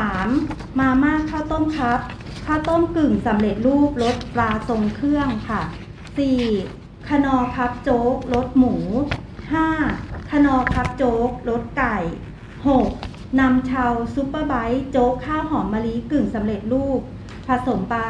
[0.00, 0.78] 3.
[0.78, 2.00] มาม่าข้าวต้ม cup
[2.46, 5.62] ข้าวต้มกึ่งสำเร็จรูปรสปลาทรงเครื่องค่ะ
[6.34, 7.08] 4.
[7.08, 8.74] คนอร์ cup โจ๊กรสหมู
[9.52, 10.30] 5.
[10.30, 11.96] คนอร์ cup โจ๊กรสไก่
[12.68, 13.40] 6.
[13.40, 17.00] นำชาว super bite โจ๊กข้าวหอมมะลิกึ่งสำเร็จรูป
[17.46, 18.08] ผสมปลา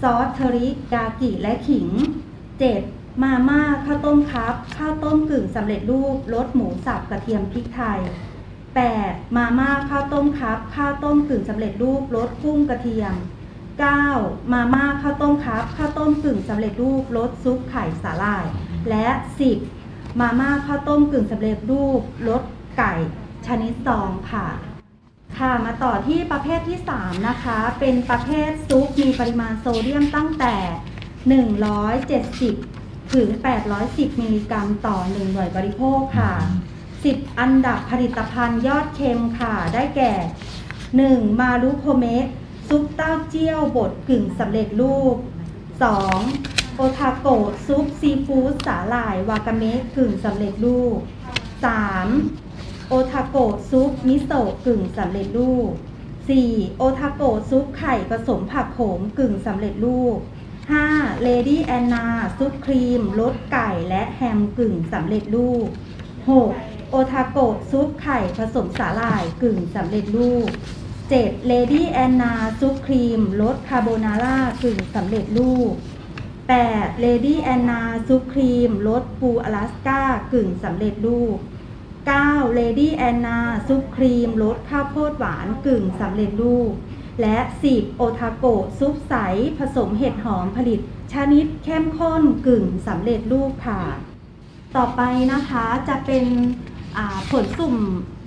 [0.00, 1.88] ซอสเทอริยากิและขิง
[2.56, 3.22] 7.
[3.22, 8.00] มาม่าข้าวต้ม cup ข้าวต้มกึ่งสำเร็จรูปรสหมูสับกระเทียมพริกไทย
[8.68, 9.36] 8.
[9.36, 13.14] มาม่าข้าวต้มคัพข้าวต้มกึ่งสำเร็จรูปรสกุ้งกระเทียม
[13.82, 14.52] 9.
[14.52, 18.44] มาม่าข้าวต้มครับ ข้าวต้มกึ่งสำเร็จรูปรสซุปไข่สาหร่าย
[18.90, 19.06] และ
[19.64, 20.20] 10.
[20.20, 22.42] มาม่าข้าวต้มกึ่งสำเร็จรูปรส
[22.78, 22.92] ไก่
[23.46, 24.46] ชนิดซองค่ะ
[25.38, 30.56] ค่ะมาต่อที่ประเภทที่ 3 นะคะ เป็นประเภทซุปมีปริมาณโซเดียมตั้งแต่
[32.24, 33.28] 170 ถึง
[33.74, 36.32] 810 มิลลิกรัมต่อ 1 หน่วยบริโภคค่ะ
[36.86, 40.12] 10 อันดับผลิตภัณฑ์ยอดเค็มค่ะ ได้แก่
[40.76, 41.40] 1.
[41.40, 42.26] มารุโคเมะ
[42.68, 45.16] ซุปเต้าเจี้ยวบดกึ่งสำเร็จรูป
[45.96, 46.74] 2.
[46.74, 50.98] โอทาโกะซุปซีฟู้ดสาหร่ายวากาเมะกึ่งสำเร็จรูป
[52.04, 52.45] 3.
[52.90, 55.70] โอทาโกะซุปมิโซะกึ่งสำเร็จรูป
[56.24, 56.76] 4.
[56.76, 60.18] โอทาโกะซุปไข่ผสมผักโขมกึ่งสำเร็จรูป
[60.70, 61.22] 5.
[61.22, 62.06] เลดี้แอนนา
[62.38, 65.66] ซุปครีมรสไก่และแฮมกึ่งสำเร็จรูป
[66.28, 66.90] 6.
[66.90, 70.48] โอทาโกะซุปไข่ผสมสาหร่ายกึ่งสำเร็จรูป
[70.98, 71.46] 7.
[71.46, 75.72] เลดี้แอนนาซุปครีมรสคาโบนาร่ากึ่งสำเร็จรูป
[76.36, 77.00] 8.
[77.00, 81.38] เลดี้แอนนาซุปครีมรสปูอลาสก้ากึ่งสำเร็จรูป
[82.14, 82.54] 9.
[82.54, 86.72] เลดี้แอนนาซุปครีมรสข้าวโพดหวานกึ่งสำเร็จรูป
[87.20, 87.38] และ
[87.70, 87.96] 10.
[87.96, 88.44] โอทาโก
[88.78, 89.14] ซุปใส
[89.58, 90.80] ผสมเห็ดหอมผลิต
[91.12, 93.82] ชนิดเข้มข้นกึ่งสำเร็จรูปค่ะ
[94.76, 95.00] ต่อไป
[95.32, 96.24] นะคะจะเป็น
[97.30, 97.76] ผลสุ่ม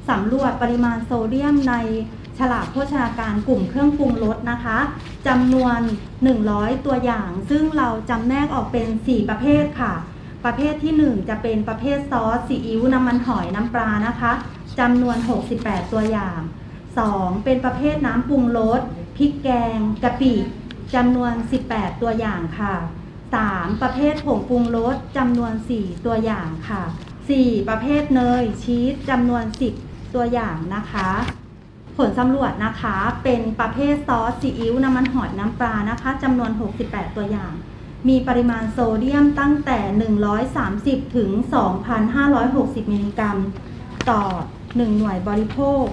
[0.09, 1.75] สำรวจปริมาณโซเดียมใน
[2.37, 4.77] ฉลากโภชนาการกลุ่มเครื่องปรุงรสนะคะ
[5.27, 5.79] จำนวน
[6.33, 9.93] 100 ตัวอย่าง ซึ่งเราจำแนกออกเป็น 4 ประเภทค่ะ
[10.45, 14.31] ประเภทที่ 1 จะเป็นประเภทซอสซีอิ๊วน้ำมันหอยน้ำปลานะคะ
[14.79, 15.17] จำนวน
[15.55, 16.39] 68 ตัวอย่าง
[16.91, 17.43] 2.
[17.43, 18.81] เป็นประเภทน้ำปรุงรส
[19.17, 20.33] พริกแกงกะปิ
[20.95, 21.33] จำนวน
[21.67, 22.73] 18 ตัวอย่างค่ะ
[23.27, 23.81] 3.
[23.81, 26.83] ประเภทผงปรุงรสจำนวน 4 ตัวอย่างค่ะ
[27.25, 27.69] 4.
[27.69, 29.43] ประเภทเนยชีสจำนวน
[29.79, 31.09] 10 ตัวอย่างนะคะ
[31.97, 36.51] ผลสำรวจนะคะเป็นประเภทซอสซีอิ๊วน้ำมันหอยน้ำปลานะคะจำนวน
[36.83, 37.53] 68 ตัวอย่าง
[38.07, 39.79] มีปริมาณโซเดียมตั้งแต่
[41.07, 41.29] 130 ถึง
[42.11, 43.37] 2,560 มิลลิกรัม
[44.09, 44.23] ต่อ
[44.57, 45.83] 1 หน่วยบริโภค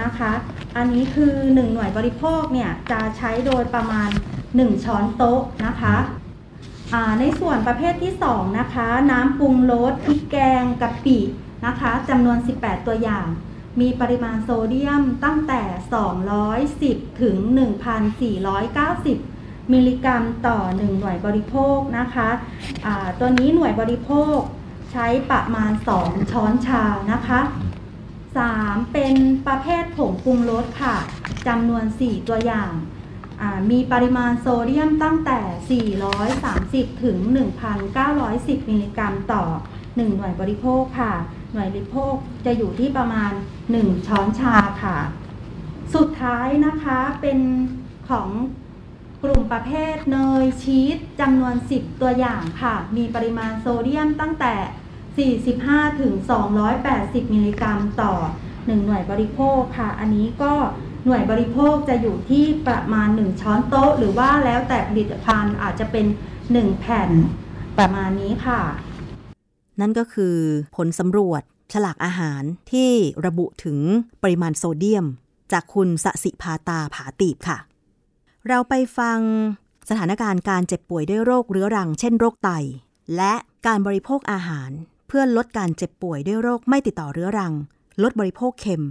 [0.00, 0.32] นะคะ
[0.76, 4.10] อันนี้คือ 1 หน่วยบริโภคเนี่ยจะใช้โดยประมาณ
[4.46, 5.96] 1 ช้อนโต๊ะนะคะ
[7.20, 11.18] ในส่วนประเภทที่ 2 นะคะ น้ำปรุงรสพริกแกงกะปิ
[11.66, 13.26] นะคะจำนวน 18 ตัวอย่าง
[13.80, 15.62] มีปริมาณโซเดียมตั้งแต่
[16.40, 17.36] 210 ถึง
[18.14, 19.33] 1,490
[19.72, 24.38] มิลลิกรัมต่อ 1 หน่วยบริโภคนะคะะตัวนี้หน่วยบริโภค
[24.92, 25.72] ใช้ประมาณ
[26.02, 27.40] 2 ช้อนชานะคะ
[28.16, 28.92] 3.
[28.92, 29.14] เป็น
[29.46, 30.96] ประเภทผงปรุงรสค่ะ
[31.46, 32.70] จำนวน 4 ตัวอย่าง
[33.70, 35.38] มีปริมาณโซเดียมตั้งแต่
[36.96, 37.18] 430 ถึง
[37.94, 39.44] 1,910 มิลลิกรัมต่อ
[39.76, 41.12] 1 หน่วยบริโภคค่ะ
[41.52, 42.14] หน่วยบริโภค
[42.46, 43.32] จะอยู่ที่ประมาณ
[43.70, 44.98] 1 ช้อนชาค่ะ
[45.94, 47.38] สุดท้ายนะคะเป็น
[48.08, 48.28] ของ
[49.24, 56.12] กลุ่มประเภทเนยชีสจำนวน 10 ตัวอย่างค่ะ มีปริมาณโซเดียมตั้งแต่ 45 ถึง
[56.74, 58.14] 280 มิลลิกรัมต่อ
[58.48, 60.54] 1 หน่วยบริโภคค่ะ อันนี้ก็
[61.04, 66.06] หน่วยบริโภคจะอยู่ที่ประมาณ 1 ช้อนโต๊ะ หรือว่าแล้วแต่ผลิตภัณฑ์อาจจะเป็น
[66.42, 67.10] 1 แผ่น
[67.78, 68.60] ประมาณนี้ค่ะ
[69.80, 70.36] นั่นก็คือ
[70.76, 72.90] ผลสำรวจฉลากอาหารที่
[73.26, 73.78] ระบุถึง
[74.22, 75.06] ปริมาณโซเดียม
[75.52, 77.58] จากคุณสสิพาตาผาตีบค่ะ
[78.48, 79.18] เราไปฟัง
[79.90, 82.50] สถานการณ์การเจ็บป่วยด้วยโรคเรื้อรัง เช่นโรคไต
[83.16, 83.34] และ
[83.66, 84.70] การบริโภคอาหาร
[85.08, 87.52] เพื่อลดการเจ็บป่วยด้วยโรคไม่ติดต่อเรื้อรัง
[88.02, 88.84] ลดบริโภคเค็ม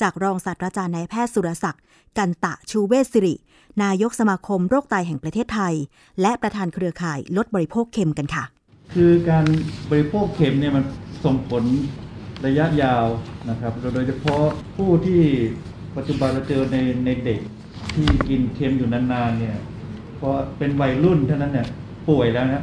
[0.00, 1.82] จากรองศาสตราจารย์นายแพทย์สุรศักดิ์
[2.18, 3.34] กันตะชูเวศสิริ
[3.82, 5.74] นายกสมาคมโรคไตแห่งประเทศไทย
[6.20, 8.44] และประธานเครือข่ายลดบริโภคเค็มกันค่ะ
[8.94, 9.46] คือการ
[9.90, 10.84] บริโภคเค็มเนี่ยมัน
[11.24, 11.62] ส่งผล
[12.46, 13.06] ระยะยาว
[13.50, 14.42] นะครับ โดยเฉพาะ
[14.76, 15.20] ผู้ที่
[15.96, 17.40] ปัจจุบันเราเจอในในเด็ก
[17.96, 19.56] ที่กินเค็มอยู่นานๆเนี่ย
[20.20, 20.28] พอ
[20.58, 21.66] เป็นวัยรุ่นเท่านั้นเนี่ย
[22.08, 22.62] ป่วยแล้วนะ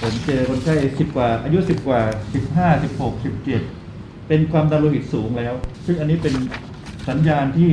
[0.00, 2.00] ผมเจอคนไข้สิบกว่า อายุสิบกว่า
[2.34, 3.62] สิบห้าสิบหกสิบเจ็ด
[4.28, 5.54] เป็นความดันโลหิตสูงแล้ว
[5.86, 6.34] ซึ่งอันนี้เป็น
[7.08, 7.70] สัญญาณที่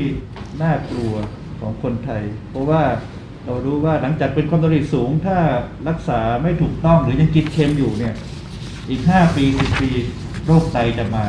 [0.62, 1.14] น่ากลัว
[1.60, 2.84] ของคนไทย เพราะว่า
[3.46, 5.38] เรารู้ว่าหลังจากเป็นความดันโลหิตสูง ถ้า
[5.90, 8.16] รักษาไม่ถูกต้องหรือยังกินเค็มอยู่เนี่ย
[8.90, 9.90] อีกห้าปีสิบปี
[10.46, 11.26] โรคไตจะมา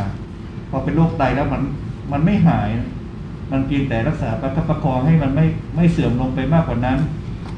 [0.71, 1.63] พอเป็นโรคไตแล้วมัน
[2.13, 2.69] มันไม่หาย
[3.51, 6.99] มันเพียงแต่รักษาประคับประคองให้มันไม่ไม่เสื่อมลงไปมากกว่านั้น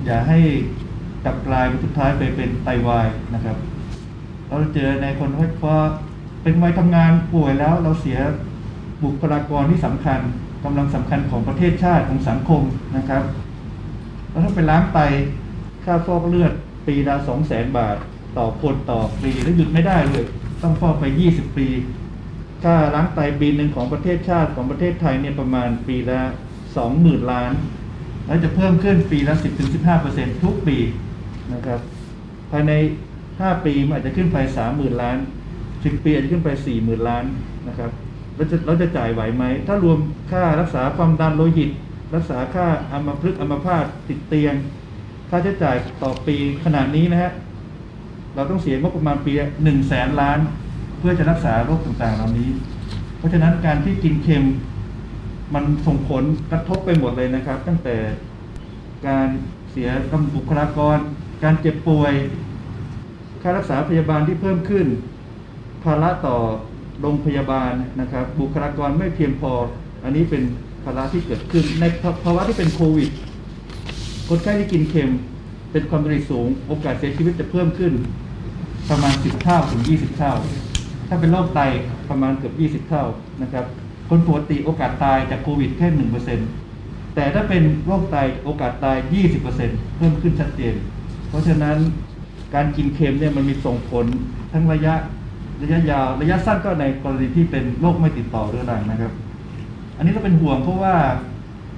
[0.04, 0.38] อย่าให้
[1.24, 3.56] กลับกลายเป็นสุดท้ายไปเป็นไตวายนะครับ
[4.48, 5.74] เราเจอในคนที่พอ
[6.42, 8.18] เป็นวัยทำงานป่วยแล้วเราเสีย
[9.02, 10.20] บุคลากรที่สำคัญ
[10.64, 12.62] กำลังสำคัญของประเทศชาติของสังคม
[12.96, 13.22] นะครับ
[14.30, 14.98] แล้วถ้าไปล้างไต
[15.84, 16.52] ค่าฟอกเลือด
[16.86, 17.96] ปีละสองแสนบาท
[18.36, 20.24] ต่อคนต่อปีแล้วหยุดไม่ได้เลย
[20.62, 21.66] ต้องฟอกไป 20 ปี
[22.64, 26.20] ค่าล้างไตปีหนึ่งของประเทศชาติของประเทศไทยเนี่ยประมาณปีละ
[26.76, 27.52] 20,000ล้าน
[28.26, 29.34] แล้วจะเพิ่มขึ้นปีละ
[29.88, 30.76] 10-15%ทุกปี
[31.54, 31.80] นะครับ
[32.50, 32.72] ภายใน
[33.22, 35.18] 5ปีมันอาจจะขึ้นไป30,000ล้าน
[35.62, 37.24] 10ปีอาจจะขึ้นไป40,000ล้าน
[37.68, 37.90] นะครับ
[38.36, 39.98] เราจะเราจะจ่ายไหวไหม ถ้ารวม
[40.30, 41.70] ค่ารักษาความดันโลหิต
[42.14, 44.54] รักษาค่าอัมพฤกษ์อัมพาตติดเตียง
[45.30, 47.32] ค่าใช้จ่ายต่อปีขนาดนี้นะฮะ
[48.34, 49.32] เราต้องเสียงบประมาณปี
[49.64, 50.38] หนึ่งแสนล้าน
[50.98, 52.48] เพื่อจะรักษาโรคต่างๆ เหล่านี้
[53.18, 54.44] เพราะฉะนั้นการที่กินเค็ม
[55.54, 57.96] มันส่งผลกระทบไปหมดเลยนะครับ ตั้งแต่
[59.06, 59.28] การ
[59.70, 60.98] เสียกำบุคลากร
[61.44, 62.12] การเจ็บป่วย
[63.42, 64.86] ค่ารักษาพยาบาลที่เพิ่มขึ้น
[65.84, 66.36] ภาระต่อ
[67.00, 69.52] โรงพยาบาลนะครับ บุคลากรไม่เพียงพอ
[70.04, 70.42] อันนี้เป็น
[70.84, 71.84] ภาระที่เกิดขึ้น ใน
[72.24, 73.10] ภาวะที่เป็นโควิด
[74.28, 75.10] คนไข้ที่กินเค็ม
[75.72, 77.92] เป็นความดันสูง โอกาสเสียชีวิตจะเพิ่มขึ้น
[78.90, 80.32] ประมาณ 10 เท่าถึง 20 เท่า
[81.08, 81.60] ถ้าเป็นโรคไต
[82.10, 83.04] ประมาณเกือบ 20 เท่า
[83.42, 83.64] นะครับ
[84.08, 85.88] คนปกติโอกาสตายจากโควิดแค่
[86.52, 88.96] 1%แต่ถ้าเป็นโรคไตโอกาสตาย
[89.48, 90.74] 20%เพิ่มขึ้นชัดเจน
[91.28, 91.76] เพราะฉะนั้น
[92.54, 94.06] การกินเค็มเนี่ยมันมีส่งผล
[94.52, 94.94] ทั้งระยะ
[95.62, 99.12] ระยะยาวระยะสั้นก็ในกรณีที่เป็นโรคไม่ติดต่อเรื้อรังนะครับ
[99.96, 100.96] อันนี้ก็เป็นห่วงเพราะว่า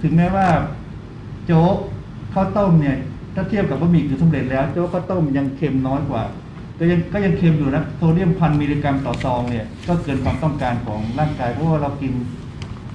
[0.02, 0.46] ถึงแม้ว่า
[1.46, 1.76] โจ๊ก
[2.34, 2.96] ข้าวต้มเนี่ย
[3.34, 6.22] ถ้าเทียบกับบะหมี่กึ่งสำเร็จแล้วโจ๊กข้าวต้มยังเค็มน้อยกว่า
[6.82, 12.12] ก็ยังก็ยังเค็มอยู่นะโซเดียมพันมิลลิกรัมต่อซองเนี่ยก็เกินความต้องการของร่างกายเพราะว่าเรากิน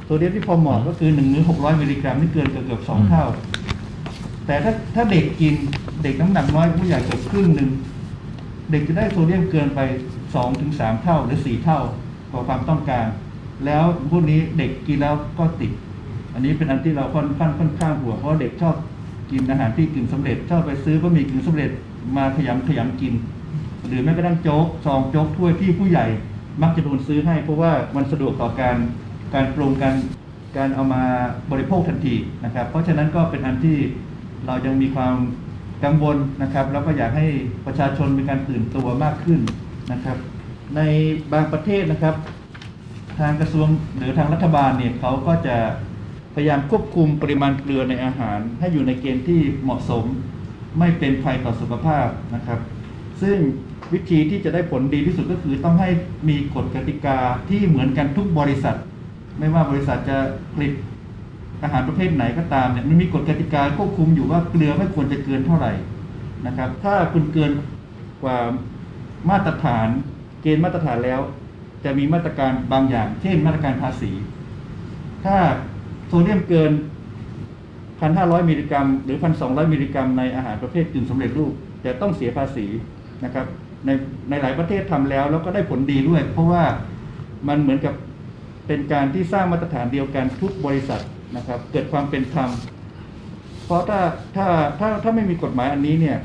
[0.05, 3.23] โซเดียมที่พอเหมาะก็คือหนึ่งหรือหกร้อยมิลลิกรัมนี่เกินเกือบสองเท่า
[4.45, 5.53] แต่ถ้าถ้าเด็กกิน
[6.03, 7.69] เด็กน้ำหนักน้อยผู้ใหญ่เกือบครึ่งหนึ่ง
[8.71, 9.79] เด็กจะได้โซเดียมเกินไป
[10.35, 11.79] สองถึงสามเท่าหรือสี่เท่า
[12.31, 13.05] กว่าความต้องการ
[13.65, 15.71] แล้วพวกนี้เด็กกินแล้วก็ติด
[16.33, 18.75] อันนี้เป็นอันที่เราค่อนข้างค่อนข้างห่วงเพราะเด็กชอบ
[19.31, 21.71] กินอาหารที่กึ่งสำเร็จชอบไปซื้อบะหมี่กึ่งสำเร็จ
[22.17, 23.13] มาขยำขยำกิน
[23.87, 26.05] หรือแม้กระทั่งโจ๊กซองโจ๊กถ้วยที่ผู้ใหญ่
[26.61, 28.77] มักจะโดนซื้อให้ เพราะว่ามันสะดวกต่อการ
[29.33, 29.95] การปรุงการ
[30.57, 31.03] การเอามา
[31.51, 33.77] บริโภคทันทีนะครับ เพราะฉะนั้นก็เป็นอันที่
[34.45, 35.15] เรายังมีความ
[35.83, 37.27] กังวลนะครับ แล้วก็อยากให้
[37.65, 39.39] ประชาชนมีการตื่นตัวมากขึ้น
[39.91, 40.17] นะครับ
[40.75, 40.81] ใน
[41.33, 42.15] บางประเทศนะครับ
[43.19, 43.67] ทางกระทรวง
[43.97, 45.57] หรือทางรัฐบาลเนี่ยเขาก็จะ
[46.35, 50.03] พยายามควบคุมปริมาณเกลือในอาหาร ให้อยู่ในเกณฑ์ที่เหมาะสม
[50.79, 52.59] ไม่เป็นภัยต่อสุขภาพนะครับ
[53.21, 53.37] ซึ่ง
[53.93, 55.89] วิธีที่จะได้ผลดีที่สุดก็คือต้องให้
[56.29, 57.17] มีกฎกติกา
[57.49, 58.77] ที่เหมือนกันทุกบริษัท
[59.39, 60.17] ไม่ว่าบริษัทจะ
[60.53, 60.73] ผลิต
[61.63, 65.73] อาหารประเภทไหนก็ตามเนี่ยมันมีกฎกติกาควบคุมอยู่ว่าเกลือไม่ควรจะเกินเท่าไหร่
[66.47, 67.51] นะครับ ถ้าคุณเกิน
[68.23, 68.37] กว่า
[69.29, 69.87] มาตรฐาน
[70.41, 71.19] เกณฑ์มาตรฐานแล้ว
[71.83, 74.11] จะมีมาตรการบางอย่าง เช่นมาตรการภาษี
[75.25, 75.37] ถ้า
[76.07, 76.71] โซเดียมเกิน
[77.99, 81.53] 1,500 มิลลิกรัม หรือ 1,200 มิลลิกรัมในอาหารประเภทกึ่งสำเร็จรูป
[81.85, 82.65] จะต้องเสียภาษี
[83.25, 83.45] นะครับ
[83.85, 83.89] ใน
[84.29, 86.63] ในหลายประเทศทำแล้ว แล้วก็ได้ผลดีด้วย เพราะว่า
[87.47, 87.93] มันเหมือนกับ
[88.67, 91.01] เป็นการที่สร้างมาตรฐานเดียวกันทุกบริษัท
[91.35, 92.49] นะครับ เกิดความเป็นธรรม
[93.65, 93.99] เพราะถ้า
[94.35, 94.47] ถ้า
[94.79, 96.17] ถ้าถ้าไม่มีกฎหมายอันนี้เนี่ย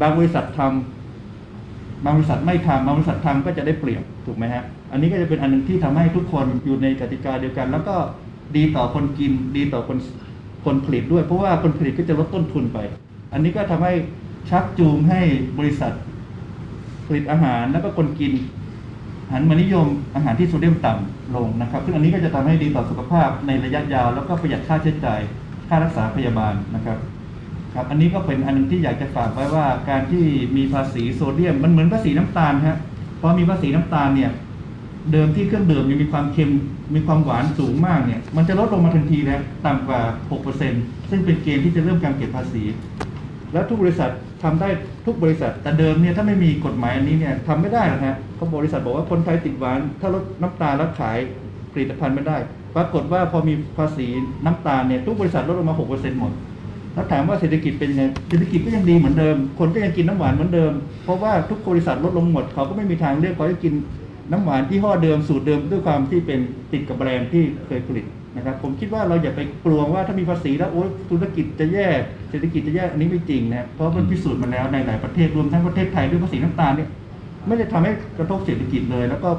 [0.00, 7.96] บางบริษัททำบางบริษัทไม่ทำบางบริษัททำก็จะได้เปรียบถูกไหมฮะอันนี้ก็จะเป็นอันหนึงที่ทำให้ทุกคนอยู่ในกติกาเดียวกัน แล้วก็
[8.56, 9.98] ดีต่อคนกิน ดีต่อคน
[10.64, 12.78] คนผลิตด้วย เพราะว่าคนผลิตก็จะลดต้นทุนไป
[13.32, 13.92] อันนี้ก็ทำให้
[14.50, 15.20] ชักจูงให้
[15.58, 15.92] บริษัท
[17.10, 18.32] ผลิตอาหารแล้วก็คนกิน
[19.32, 25.20] หันมานิยมอาหารที่โซเดียมต่ำลงนะครับ ซึ่งอันนี้ก็จะทำให้ดีต่อสุขภาพในระยะยาว แล้วก็ประหยัดค่าใช้จ่าย
[25.68, 26.98] ค่ารักษาพยาบาลนะครับ
[27.74, 30.24] ครับ อันนี้ก็เป็นอันหนึงที่อยากจะฝากไว้ว่าการที่
[30.56, 32.78] มีภาษีโซเดียมมันเหมือนภาษีน้ำตาลฮะ
[33.20, 34.30] พอมีภาษีน้ำตาลเนี่ย
[35.12, 36.50] เดิมที่เครื่องดื่มยังมีความเค็ม
[36.94, 40.00] มีความหวานสูงมากเนี่ยมันจะลดลงมาทันทีแล้วต่ำกว่า
[40.56, 42.62] 6%ซึ่งเป็นเกณฑ์ที่จะเริ่มการเก็บภาษี
[43.52, 44.10] แล้วทุกบริษัท
[44.42, 44.68] ทำได้
[45.10, 51.18] ทุกบริษัทแต่เดิมเนี่ยถ้าไม่มีกฎหมายอันนี้เนี่ยทำไม่ได้หรอกฮะเพราบริษัทบอกว่าคนไทยติดหวาน ถ้าลดน้ำตาลแล้วขาย
[51.72, 52.36] ผลิตภัณฑ์ไม่ได้
[52.76, 54.06] ปรากฏว่าพอมีภาษี
[54.44, 56.32] น้ำตาลเนี่ยทุกบริษัทลดลงมา6%หมด
[56.94, 60.72] แล้วถามว่าเศรษฐกิจเป็นยังไงเศรษฐกิจก็ยังดีเหมือนเดิม คนก็ยังกินน้ำหวานเหมือนเดิม
[61.04, 63.74] เพราะว่าทุกบริษัทลดลงหมด เขาก็ไม่มีทางเลือกเขาจะกิน
[64.30, 66.40] น้ำหวานที่ห้อเดิมสูตรเดิมด้วยความที่เป็น
[66.72, 71.86] ติดกับแบรนด์ที่เคยผลิต นะครับผมคิดว่าเราอย่าไปกลัวว่าถ้ามีภาษีแล้วโอ๊ยธุรกิจจะแย่
[72.30, 76.88] เศรษฐกิจจะแย่อันนี้ไม่จริงนะเพราะมันพิสูจน์มาแล้วในหลายประเทศรวมทั้งประเทศไทยด้วยภาษีน้ำตาลเนี่ย
[77.46, 79.30] ไม่ได้ทำให้กระทบเศรษฐกิจเลย แล้วก็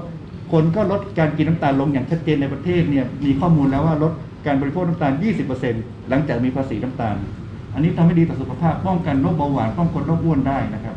[0.51, 4.13] คนก็ลดการกินน้ำตาลลงอย่างชัดเจนในประเทศเนี่ยมีข้อมูลแล้วว่าลด
[4.45, 5.11] การบริโภคน้ำตาล
[5.61, 7.15] 20%หลังจากมีภาษีน้ำตาล
[7.73, 10.95] อันนี้ทำให้ดีต่อสุขภาพป้องกันโรคเบาหวานป้องกันโรคอ้วนได้นะครับ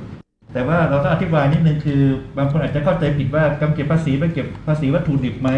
[0.53, 2.03] แต่ว่าเราต้องอธิบายนิดนึงคือ
[2.39, 5.51] บางคนอาจจะเข้าใจผิดว่าการเก็บภาษีไปเก็บภาษีวัตถุดิบไหม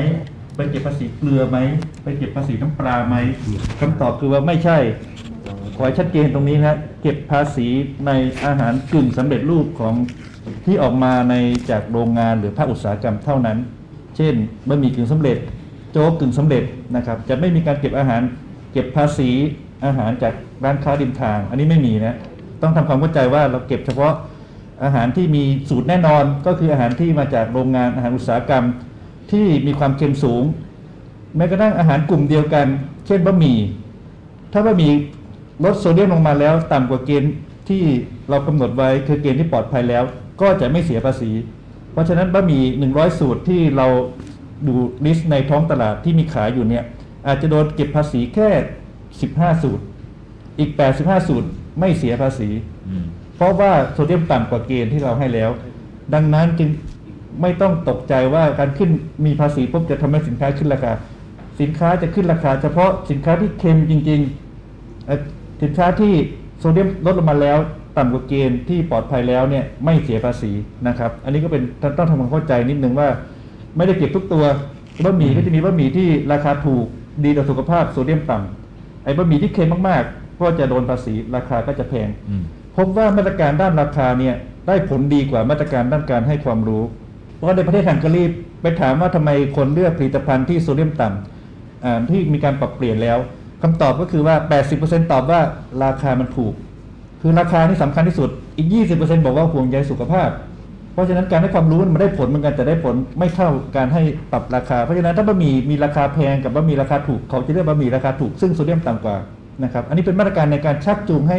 [0.56, 1.58] ไปเก็บภาษีเกลือไหม
[2.02, 3.16] ไปเก็บภาษีน้ำปลาไหม
[3.80, 4.78] คำตอบคือว่าไม่ใช่
[5.76, 7.66] ขอให้ชัดเจนตรงนี้นะเก็บภาษี
[8.06, 8.10] ใน
[8.44, 9.94] อาหารกึ่งสำเร็จรูปของ
[10.64, 11.34] ที่ออกมาใน
[11.70, 13.58] จากโรงงานหรือภาคอุตสาหกรรมเท่านั้น
[14.16, 14.34] เช่น
[14.68, 15.38] บะหมี่กึ่งสำเร็จ
[15.92, 16.64] โจ๊กกึ่งสำเร็จ
[16.96, 18.20] นะครับ จะไม่มีการเก็บอาหาร
[18.72, 19.30] เก็บภาษี
[19.84, 22.16] อาหารจากร้านค้าริมทาง อันนี้ไม่มีนะ
[22.62, 24.12] ต้องทำความเข้าใจว่าเราเก็บเฉพาะ
[24.84, 28.64] อาหารที่มีสูตรแน่นอนก็คืออาหารที่มาจากโรงงานอาหารอุตสาหกรรม
[29.30, 30.42] ที่มีความเค็มสูง
[31.36, 32.66] แม้กระทั่งอาหารกลุ่มเดียวกัน
[33.06, 33.58] เช่นบะหมี่
[34.52, 34.90] ถ้าบะหมี่
[35.64, 37.32] ลดโซเดียมลงมาแล้วต่ำกว่าเกณฑ์
[37.68, 37.82] ที่
[38.28, 40.04] เรากำหนดไว้คือเกณฑ์ที่ปลอดภัยแล้ว
[40.40, 41.30] ก็จะไม่เสียภาษี
[41.92, 42.62] เพราะฉะนั้นบะหมี่
[42.92, 43.86] 100 สูตรที่เรา
[44.66, 46.84] ดูลิสต์ในท้องตลาดที่มีขายอยู่เนี่ย
[47.26, 48.48] อาจจะโดนเก็บภาษีแค่
[49.06, 49.84] 15 สูตร
[50.58, 51.48] อีก 85 สูตร
[51.80, 52.48] ไม่เสียภาษี
[53.36, 55.50] เพราะว่าโซเดียมต่ำกว่าเกณฑ์ที่เราให้แล้ว
[56.14, 56.68] ดังนั้นจึง
[57.40, 58.90] ไม่ต้องตกใจว่าการขึ้น
[59.26, 60.92] มีภาษีปุ๊บจะทำให้สินค้าขึ้นราคา
[61.60, 66.12] สินค้าจะขึ้นราคา เฉพาะสินค้าที่เค็มจริงๆสินค้าที่
[66.58, 67.58] โซเดียมลดลงมาแล้ว
[67.96, 70.52] ต่ำกว่าเกณฑ์ที่ปลอดภัยแล้วเนี่ยไม่เสียภาษี
[70.88, 71.62] นะครับ อันนี้ก็เป็น
[71.98, 73.08] ต้องทำความเข้าใจนิดนึงว่า
[73.76, 74.44] ไม่ได้เก็บทุกตัว
[75.04, 76.86] บะหมี่ก็จะมีบะหมี่ที่ราคาถูก
[77.24, 82.08] ดีต่อสุขภาพโซเดียมต่ำไอ้บะหมี่ที่เค็มมากๆ ก็จะโดนภาษีราคาก็จะแพง
[82.76, 84.34] พบว่ามาตรการด้านราคาเนี่ย
[84.66, 86.82] ได้ผลดีกว่ามาตรการด้านการให้ความรู้
[87.36, 88.22] เพราะในประเทศฮังการี
[88.62, 93.18] ไปถามว่าทำไมคนเลือกผลิตภัณฑ์ที่โซเดียมต่ำที่มีการปรับเปลี่ยนแล้ว
[93.62, 94.34] คำตอบก็คือว่า
[94.74, 95.40] 80%ตอบว่า
[95.84, 96.52] ราคามันถูก
[97.22, 100.30] คือราคานี่สำคัญที่สุดอีก 20%บอกว่าห่วงใยสุขภาพ
[100.92, 109.16] เพราะฉะนั้นการให้ความรู้มันได้ผลเหมือนกันแต่ได้ผลไม่เท่าการให้ปรับราคาเพราะฉะนั้นถ้าบะหมี่มีราคาแพงกับบะหมี่ราคาถูกเขาจะเลือกบะหมี่ราคาถูกซึ่งโซเดียมต่ำกว่า
[109.64, 111.38] นะครับอันนี้เป็นมาตรการในการชักจูงให้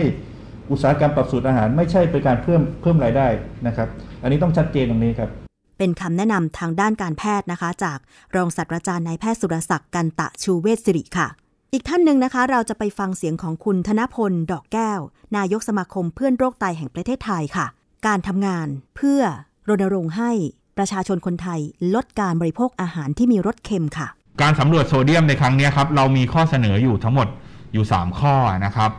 [0.71, 3.27] อุตสาหกรรมปรับสูตรอาหาร ไม่ใช่เป็นการเพิ่มเพิ่มรายได้
[3.67, 3.87] นะครับ
[4.23, 5.46] อันนี้ต้องชัดเจนตรงนี้ครับ
[5.77, 7.97] เป็นคำแนะนำทางด้านการแพทย์นะคะ จาก
[8.35, 11.27] รองศาสตราจารย์นายแพทย์สุรศักดิ์กันตะชูเวชสิริค่ะ
[11.73, 14.99] อีกท่านหนึ่งนะคะ เราจะไปฟังเสียงของคุณธนพล ดอกแก้ว
[15.37, 17.65] นายกสมาคมเพื่อนโรคไตแห่งประเทศไทยค่ะ
[18.07, 19.21] การทำงานเพื่อ
[19.69, 20.31] รณรงค์ให้
[20.77, 21.59] ประชาชนคนไทย
[21.95, 24.07] ลดการบริโภคอาหารที่มีรสเค็มค่ะ
[24.41, 27.27] การสำรวจโซเดียมในครั้งนี้ครับเรามีข้อเสนออยู่ทั้งหมด
[27.73, 28.35] อยู่ 3 ข้อ
[28.65, 28.91] นะครับ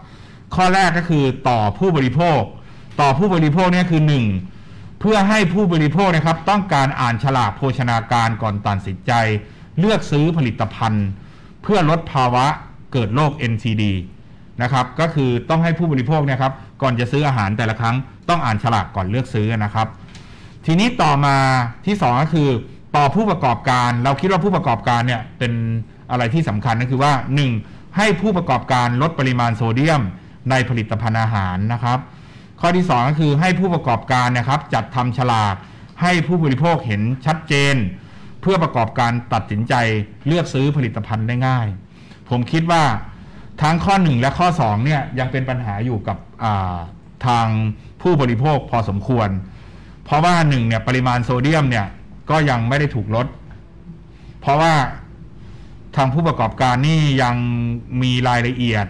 [0.55, 2.41] ข้อแรกก็คือต่อผู้บริโภค
[3.01, 4.58] ต่อผู้บริโภคเนี่ยคือ 1
[5.01, 9.13] เพื่อให้ผู้บริโภคนะครับต้องการอ่านฉลากโภชนาการก่อนตัดสินใจ
[9.79, 11.07] เลือกซื้อผลิตภัณฑ์
[11.63, 12.47] เพื่อลดภาวะ
[12.93, 13.85] เกิดโรค NCD
[14.63, 17.97] นะครับก็คือต้องให้ผู้บริโภคนะครับก่อนจะซื้ออาหารแต่ละครั้ง
[18.29, 19.87] ต้องอ่านฉลากก่อนเลือกซื้อนะครับ
[20.67, 21.37] ทีนี้ต่อมา
[21.87, 22.49] ที่สองก็คือ
[22.97, 25.53] ต่อผู้ประกอบการ เราคิดว่าผู้ประกอบการเนี่ยเป็น
[26.11, 27.13] อะไรที่สำคัญก็คือว่า
[27.55, 27.97] 1.
[27.97, 30.03] ให้ผู้ประกอบการลดปริมาณโซเดียม
[30.51, 31.99] ในผลิตภัณฑ์อาหารนะครับ
[32.61, 35.55] ข้อที่ 2 ก็คือให้ผู้ประกอบการนะครับจัดทำฉลาก
[36.03, 37.77] ให้ผู้บริโภคเห็นชัดเจน
[38.40, 39.75] เพื่อประกอบการตัดสินใจ
[40.27, 41.66] เลือกซื้อผลิตภัณฑ์ได้ง่าย
[42.29, 42.83] ผมคิดว่า
[43.62, 46.79] ทั้งข้อ 1 และข้อ2เนี่ยยังเป็นปัญหาอยู่กับา
[47.27, 47.47] ทาง
[48.03, 49.29] ผู้บริโภคพอสมควร
[50.05, 51.87] เพราะว่าหนึ่งเนี่ยปริมาณโซเดียมเนี่ย
[52.31, 53.27] ก็ยังไม่ได้ถูกลด
[54.40, 54.75] เพราะว่า
[55.97, 57.37] ทางผู้ประกอบการนี่ยัง
[58.03, 58.87] มีรายละเอียด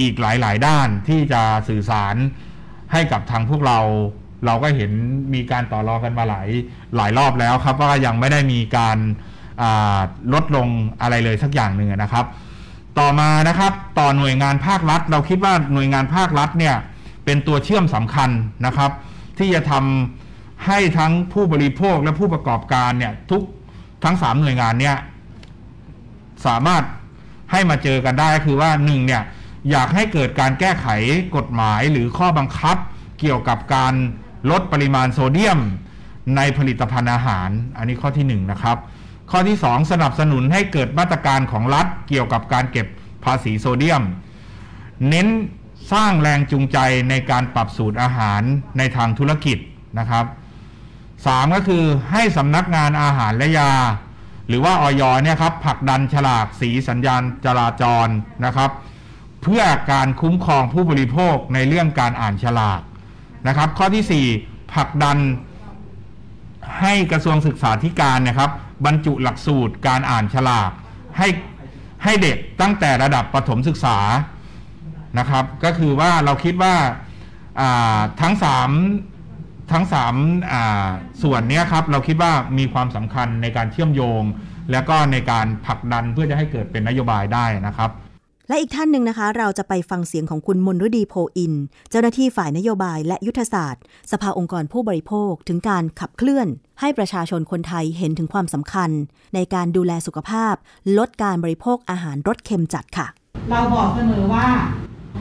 [0.00, 2.16] อีกหลาย ๆ ด้านที่จะสื่อสาร
[2.92, 3.78] ให้กับทางพวกเรา
[4.46, 4.90] เราก็เห็น
[5.34, 6.48] มีการต่อรองกันมาหลาย
[6.96, 9.98] หลายรอบแล้วครับ ว่ายังไม่ได้มีการา
[10.32, 10.68] ลดลง
[11.00, 12.26] อะไรเลยสักอย่างหนึ่งนะครับ
[12.98, 16.74] ต่อมานะครับต่อหน่วยงานภาครัฐ เราคิดว่าหน่วยงานภาครัฐเนี่ย
[17.24, 18.30] เป็นตัวเชื่อมสำคัญ
[18.66, 18.90] นะครับ
[19.38, 23.42] ที่จะทำให้ทั้งผู้บริโภคและผู้ประกอบการเนี่ยทุก
[24.04, 24.96] ทั้งสามหน่วยงานเนี่ย
[26.46, 26.82] สามารถ
[27.52, 29.22] ให้มาเจอกันได้ก็คือว่าหนึ่งเนี่ย
[29.70, 30.86] อยากให้เกิดการแก้ไข
[31.36, 32.76] กฎหมายหรือข้อบังคับ
[33.20, 33.94] เกี่ยวกับการ
[34.50, 35.60] ลดปริมาณโซเดียม
[36.36, 38.76] ในผลิตภัณฑ์อาหาร อันนี้ข้อที่หนึ่งนะครับ
[39.30, 42.86] ข้อที่สองสนับสนุนให้เกิดมาตรการของรัฐ เกี่ยวกับการเก็บ
[43.24, 44.02] ภาษีโซเดียม
[45.08, 45.28] เน้น
[45.92, 46.78] สร้างแรงจูงใจ
[47.10, 48.42] ในการปรับสูตรอาหาร
[48.78, 49.58] ในทางธุรกิจ
[49.98, 50.24] นะครับ
[51.26, 53.72] สามก็คือให้สำนักงานอาหารและยา
[54.48, 58.08] หรือว่าออยเนี่ยครับผลักดันฉลากสีสัญญาณจราจร
[58.44, 58.70] นะครับ
[59.44, 62.80] เพื่อการคุ้มครองผู้บริโภคในเรื่องการอ่านฉลาก
[63.48, 64.26] นะครับ ข้อที่สี่
[64.74, 65.18] ผลักดัน
[66.80, 68.50] ให้กระทรวงศึกษาธิการนะครับ
[68.86, 70.70] บรรจุหลักสูตรการอ่านฉลาก
[71.18, 71.28] ให้
[72.04, 73.98] ให้เด็กตั้งแต่ระดับประถมศึกษา
[75.18, 78.70] นะครับ ก็คือว่าเราคิดว่าาทั้งสาม
[79.72, 80.14] ทั้งสาม
[81.22, 84.22] ส่วนนี้ครับ เราคิดว่ามีความสำคัญในการเชื่อมโยง
[84.70, 87.90] แล้วก็ในการผลักดันเพื่อจะให้เกิดเป็นนโยบายได้นะครับ
[88.48, 91.54] และอีกท่านหนึ่งนะคะ เราจะไปฟังเสียงของคุณมนฤดีโพอิน
[91.90, 93.82] เจ้าหน้าที่ฝ่ายนโยบายและยุทธศาสตร์
[94.12, 96.48] สภาองค์กรผู้บริโภคถึงการขับเคลื่อน
[96.80, 98.90] ให้ประชาชนคนไทยเห็นถึงความสำคัญ
[99.34, 100.54] ในการดูแลสุขภาพ
[100.98, 103.06] ลดการบริโภคอาหารรสเค็มจัดค่ะ
[103.50, 104.48] เราบอกเสมอว่า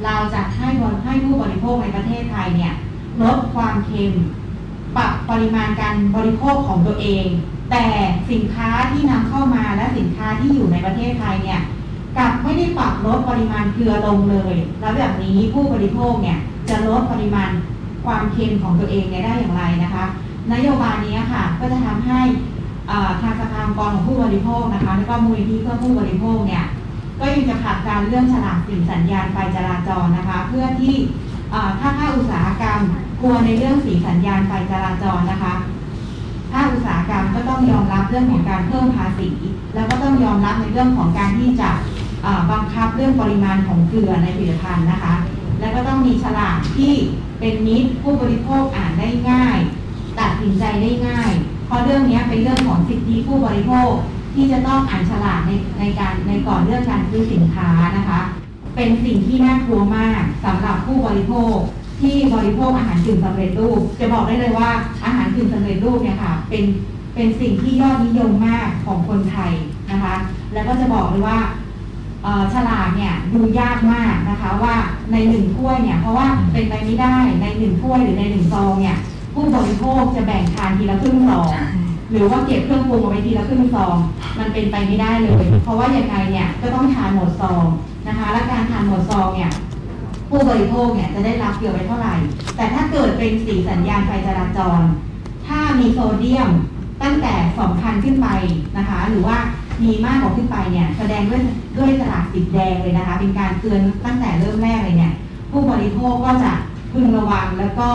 [0.06, 2.74] เราจะให้บริให้ผู้บริโภคในประเทศไทยเนี่ย
[3.24, 4.14] ลดความเค็ม
[4.96, 7.26] ปรับปริมาณการบริโภคของตัวเอง
[7.72, 7.86] แต่
[8.32, 11.62] สินค้าที่นำเข้ามาและสินค้าที่อยู่ในประเทศไทยเนี่ย
[12.18, 16.38] กับไม่ได้ปรับลดปริมาณเกลือลงเลย แล้วแบบนี้ผู้บริโภคเนี่ย
[16.70, 17.49] จะลดปริมาณ
[18.05, 20.05] ความเค็มของตัวเองเนี่ยได้อย่างไรนะคะ
[20.53, 22.20] นโยบายนี้ค่ะก็จะทำให้
[23.22, 26.64] ทางสภาองค์กรของผู้บริโภคนะคะแล้วก็มูลนิธิเพื่อผู้บริโภคเนี่ย
[27.20, 30.95] ก็ยังจะผลักดันเรื่องฉลากสีสัญญาณไฟจราจรนะคะ เพื่อที่
[31.80, 32.80] ถ้าภาคอุตสาหกรรม
[33.22, 35.53] กลัวในเรื่องสีสัญญาณไฟจราจรนะคะ
[36.54, 39.30] ภาคอุตสาหกรรมก็ต้องยอมรับเรื่องของการเพิ่มภาษี
[39.74, 41.70] แล้วก็ต้องยอมรับในเรื่องของการที่จะ
[42.51, 45.14] บังคับเรื่องปริมาณของเกลือในผลิตภัณฑ์นะคะ
[45.60, 46.93] แล้วก็ต้องมีฉลากที่
[47.39, 49.58] เป็นมิตรผู้บริโภคอ่านได้ง่าย
[50.20, 51.32] ตัดสินใจได้ง่าย
[51.66, 53.91] เพราะเรื่องนี้เป็นเรื่องของสิทธิผู้บริโภค
[54.36, 58.22] ที่จะต้องอ่านฉลากในในการในก่อนเรื่องการซื้อสินค้านะคะ
[58.76, 61.58] เป็นสิ่งที่น่ากลัวมากสำหรับผู้บริโภค
[62.04, 64.70] ที่บริโภคอาหารกึ่งสำเร็จรูป จะบอกได้เลยว่า
[65.06, 66.64] อาหารกึ่งสำเร็จรูปเนี่ยค่ะเป็น
[67.16, 69.51] เป็นสิ่งที่ยอดนิยมมากของคนไทย
[69.91, 70.16] นะคะ
[70.54, 71.38] แล้วก็จะบอกเลยว่า
[72.54, 74.76] ฉลากเนี่ยดูยากมากนะคะว่า
[75.12, 78.97] ในหนึ่งถ้วยเนี่ยเพราะว่าเป็นไปไม่ได้ในหนึ่งถ้วยหรือในหนึ่งซองเนี่ย
[79.34, 81.49] ผู้บริโภคจะแบ่งทานทีละครึ่งซอง
[82.12, 83.95] หรือว่าเก็บเครื่องปรุงเอาไว้ทีละครึ่งซอง
[84.39, 87.64] มันเป็นไปไม่ได้เลย เพราะว่าอยังไงเนี่ยก็ต้องทานหมดซอง
[88.08, 89.51] นะคะ และการทานหมดซองเนี่ย
[90.36, 92.16] ผู้บริโภคเนี่ยจะได้รับเกลือไปเท่าไหร่
[92.56, 94.82] แต่ถ้าเกิดเป็นสีสัญญาณไฟจราจร
[95.48, 96.50] ถ้ามีโซเดียม
[97.04, 97.34] ตั้งแต่
[97.68, 98.28] 2,000ขึ้นไป
[98.78, 99.38] นะคะ หรือว่า
[99.84, 101.42] มีมากกว่าขึ้นไปเนี่ยแสดงด้วย
[101.78, 105.14] ด้วยสลากสีแดงเลยนะคะ เป็นการเตือนตั้งแต่เริ่มแรกเลยเนี่ย
[105.52, 106.52] ผู้บริโภคก็จะ
[106.94, 107.90] พึงระวังแล้วก็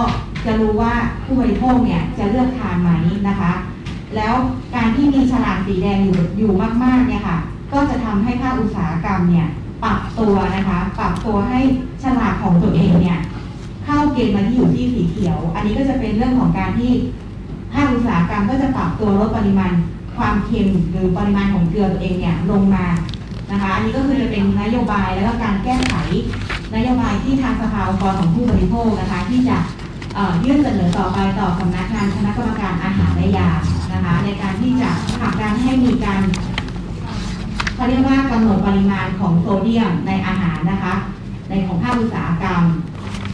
[0.44, 2.90] จะรู้ว่าผู้บริโภคเนี่ยจะเลือกทานไหม
[3.28, 3.52] นะคะ
[4.16, 4.34] แล้ว
[4.74, 6.52] การที่มีฉลากสีแดงอยู่อยู่
[6.84, 7.38] มากๆเนี่ยค่ะ
[7.72, 9.48] ก็จะทำให้ภาคอุตสาหกรรมเนี่ย
[9.84, 11.60] ปรับตัวนะคะ ปรับตัวให้
[12.02, 13.18] ฉลากของตัวเองเนี่ย
[13.84, 16.90] เข้าเกณฑ์มาที่อยู่ที่สีเขียว อันนี้ก็จะเป็นเรื่องของการที่
[17.72, 19.72] ภาคอุตสาหกรรมก็จะปรับตัวลดปริมาณ
[20.16, 22.86] ความเค็มหรือปริมาณของเกลือตัวเองเนี่ยลงมา
[23.50, 25.94] นะคะ อันนี้ก็คือจะเป็นนโยบายแล้วก็การแก้ไข
[26.74, 29.56] นโยบายที่ทางสภาองค์กรของผู้บริโภคนะคะ ที่จะ
[30.44, 33.48] ยื่นเสนอต่อไปต่อสำนักงานคณะกรรมการอาหารและยา
[33.92, 36.20] นะคะ ในการที่จะผลักดันให้มีการ
[37.78, 40.94] เขาเรียกว่ากำหนดปริมาณของโซเดียมในอาหารนะคะ
[41.48, 42.62] ในของภาคอุตสาหกรรม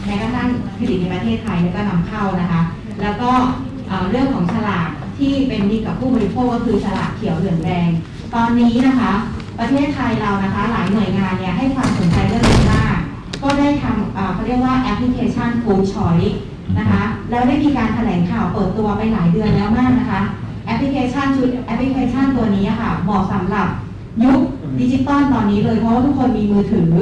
[0.06, 2.60] แม้กระทั่งผลิตในประเทศไทยแล้วก็นำเข้านะคะ
[3.02, 3.30] แล้วก็
[4.10, 4.88] เรื่องของฉลาก
[5.18, 7.88] ที่เป็นดีกับผู้บริโภคก็คือฉลากเขียวเหลืองแดง
[8.34, 9.12] ตอนนี้นะคะ
[9.58, 12.96] ประเทศไทยเรานะคะ หลายหน่วยงานเนี่ยให้ความสนใจเรื่องนี้มาก
[13.42, 16.34] ก็ได้ทำเขาเรียกว่าแอปพลิเคชัน Food Choice
[16.78, 20.20] นะคะแล้วได้มีการแถลงข่าวเปิดตัวไปหลายเดือนแล้วมากนะคะ
[20.66, 23.68] แอปพลิเคชันชุดแอปพลิเคชันตัวนี้ค่ะเหมาะสำหรับ
[24.22, 24.40] ยุค
[24.80, 26.92] ดิจิตอลตอนนี้เลยเพราะว่าทุกคนมีมือถือ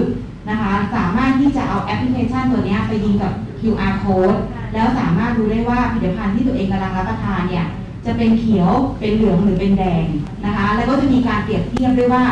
[0.50, 4.38] นะคะสามารถที่จะเอาแอปพลิเคชันตัวนี้ไปยิงกับ QR code
[4.72, 7.66] แล้วสามารถรู้ได้ว่าผลิตภัณฑ์ที่ตัวเองกำลังรับประทานเนี่ย
[8.06, 10.04] จะเป็นเขียวเป็นเหลืองหรือเป็นแดง
[10.44, 12.24] นะคะ แล้วก็จะมีการเปรียบเทียบด้วยว่า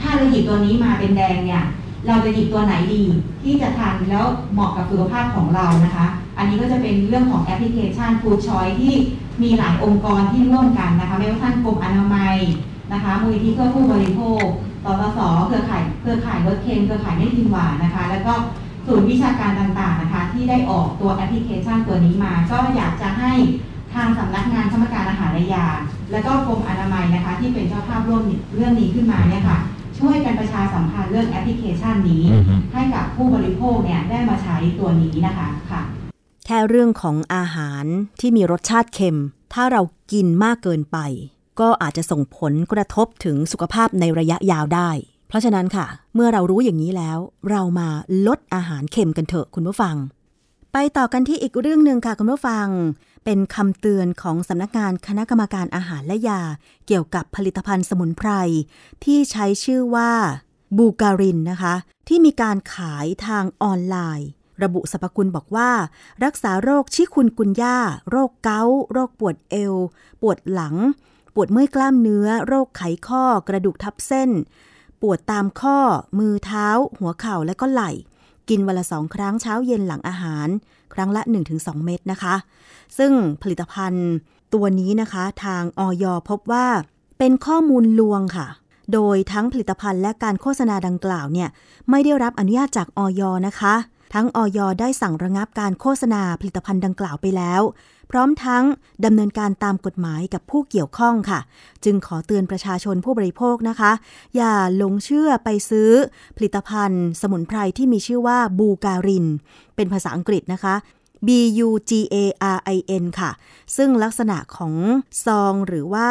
[0.00, 1.62] ถ้าเราหยิบตัวนี้มาเป็นแดงเนี่ย
[2.06, 3.04] เราจะหยิบตัวไหนดี
[3.42, 6.06] ที่จะทานแล้วเหมาะกับสุขภาพของเรานะคะ
[6.38, 8.94] อันนี้ก็จะเป็นเรื่องของแอปพลิเคชัน Food Choice ที่
[9.42, 12.36] มีหลายองค์กรที่ร่วมกันนะคะ ไม่ว่าท่านกรมอนามัย
[12.92, 14.42] นะคะมูลนิธิเพื่อผู้บริโภค
[14.84, 18.32] ตสสเครือข่ายเครือข่ายรถเค็มเครือข่ายไม่กินหวานนะคะ แล้วก็
[18.86, 23.32] ศูนย์วิชาการต่างๆนะคะ ที่ได้ออกตัวแอปพลิเคชันตัวนี้มา ก็อยากจะให้
[23.94, 25.66] ทางสำนักงานคณะกรรมการอาหารและยา
[26.12, 28.22] และก็กรมอนามัยนะคะ ที่เป็นเจ้าภาพร่วม
[28.54, 29.58] เรื่องนี้ขึ้นมาเนี่ยค่ะ
[29.98, 32.24] ช่วยกันประชาสัมพันธ์เรื่องแอปพลิเคชันนี้
[32.72, 35.82] ให้กับผู้บริโภคเนี่ยได้มาใช้ตัวนี้นะคะค่ะ
[36.46, 37.84] แค่เรื่องของอาหาร
[38.20, 39.20] ที่มีรสชาติเค็ม
[39.54, 39.82] ถ้าเรา
[40.12, 40.98] กินมากเกินไป
[41.60, 44.90] ก็อาจจะส่งผลกระทบถึงสุขภาพในระยะยาวได้
[45.28, 47.18] เพราะฉะนั้นค่ะ เมื่อเรารู้อย่างนี้แล้ว
[47.50, 47.88] เรามา
[48.26, 49.96] ลดอาหารเค็มกันเถอะคุณผู้ฟัง
[50.72, 52.66] ไปต่อกันที่อีกเรื่องหนึ่งค่ะคุณผู้ฟัง
[53.24, 56.42] เป็นคำเตือนของสำนักงานคณะกรรมการอาหารและยา
[56.86, 58.30] เกี่ยวกับผลิตภัณฑ์สมุนไพร
[59.04, 60.12] ที่ใช้ชื่อว่า
[60.76, 61.74] บูการินนะคะ
[62.08, 64.28] ที่มีการขายทางออนไลน์
[64.62, 65.70] ระบุสรรพคุณบอกว่า
[66.24, 67.78] รักษาโรคชิคุนกุนย่า
[68.10, 69.74] โรคเกาต์โรคปวดเอว
[70.22, 70.76] ปวดหลัง
[71.34, 74.30] ปวดเมื่อยกล้ามเนื้อ โรคไขข้อกระดูกทับเส้น
[75.02, 75.78] ปวดตามข้อ
[76.18, 76.66] มือเท้า
[76.98, 77.90] หัวเข่าและก็ไหล่
[78.48, 80.48] กินวันละสองครั้งเช้าเย็นหลังอาหาร
[80.94, 81.22] ครั้งละ
[81.54, 82.34] 1-2 เม็ดนะคะ
[82.98, 83.12] ซึ่ง
[83.42, 84.08] ผลิตภัณฑ์
[84.54, 86.66] ตัวนี้นะคะทางออยพบว่า
[87.18, 88.46] เป็นข้อมูลลวงค่ะ
[88.92, 91.48] โดยทั้งผลิตภัณฑ์และการโฆษณาดังกล่าวเนี่ย
[91.90, 93.74] ไม่ได้รับอนุญาตจากออยนะคะ
[94.14, 97.62] ทั้งออยได้สั่งระงับการโฆษณาผลิตภัณฑ์ดังกล่าวไปแล้ว
[98.10, 98.64] พร้อมทั้ง
[99.04, 101.40] ดำเนินการตามกฎหมายกับผู้เกี่ยวข้องค่ะ
[101.84, 103.92] จึงขอเตือนประชาชนผู้บริโภคนะคะ
[104.36, 105.90] อย่าลงเชื่อไปซื้อ
[106.36, 109.26] ผลิตภัณฑ์ สมุนไพรที่มีชื่อว่าบูการิน
[109.76, 110.74] เป็นภาษาอังกฤษนะคะ
[111.26, 111.28] B
[111.66, 112.16] U G A
[112.56, 113.30] R I N ค่ะ
[113.76, 114.74] ซึ่งลักษณะของ
[115.24, 116.08] ซองหรือว่า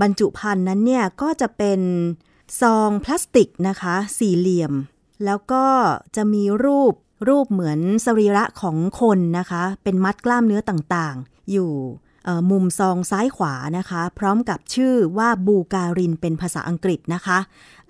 [0.00, 1.80] บรรจุภัณฑ์นั้นเนี่ยก็จะเป็น
[2.60, 4.72] ซองพลาสติกนะคะ สี่เหลี่ยม
[5.24, 5.64] แล้วก็
[6.16, 6.94] จะมีรูป
[7.28, 11.72] รูปเหมือนสรีระของคนนะคะ เป็นมัดกล้ามเนื้อต่างๆ อยู่
[12.50, 17.38] มุมซองซ้ายขวานะคะ พร้อมกับชื่อว่าบูการินเป็นภาษาอังกฤษนะคะ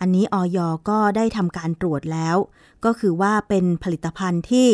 [0.01, 0.59] อันนี้ออย
[0.89, 2.37] ก็ได้ทำการตรวจแล้ว
[2.85, 4.69] ก็คือว่าเป็นผลิตภัณฑ์ที่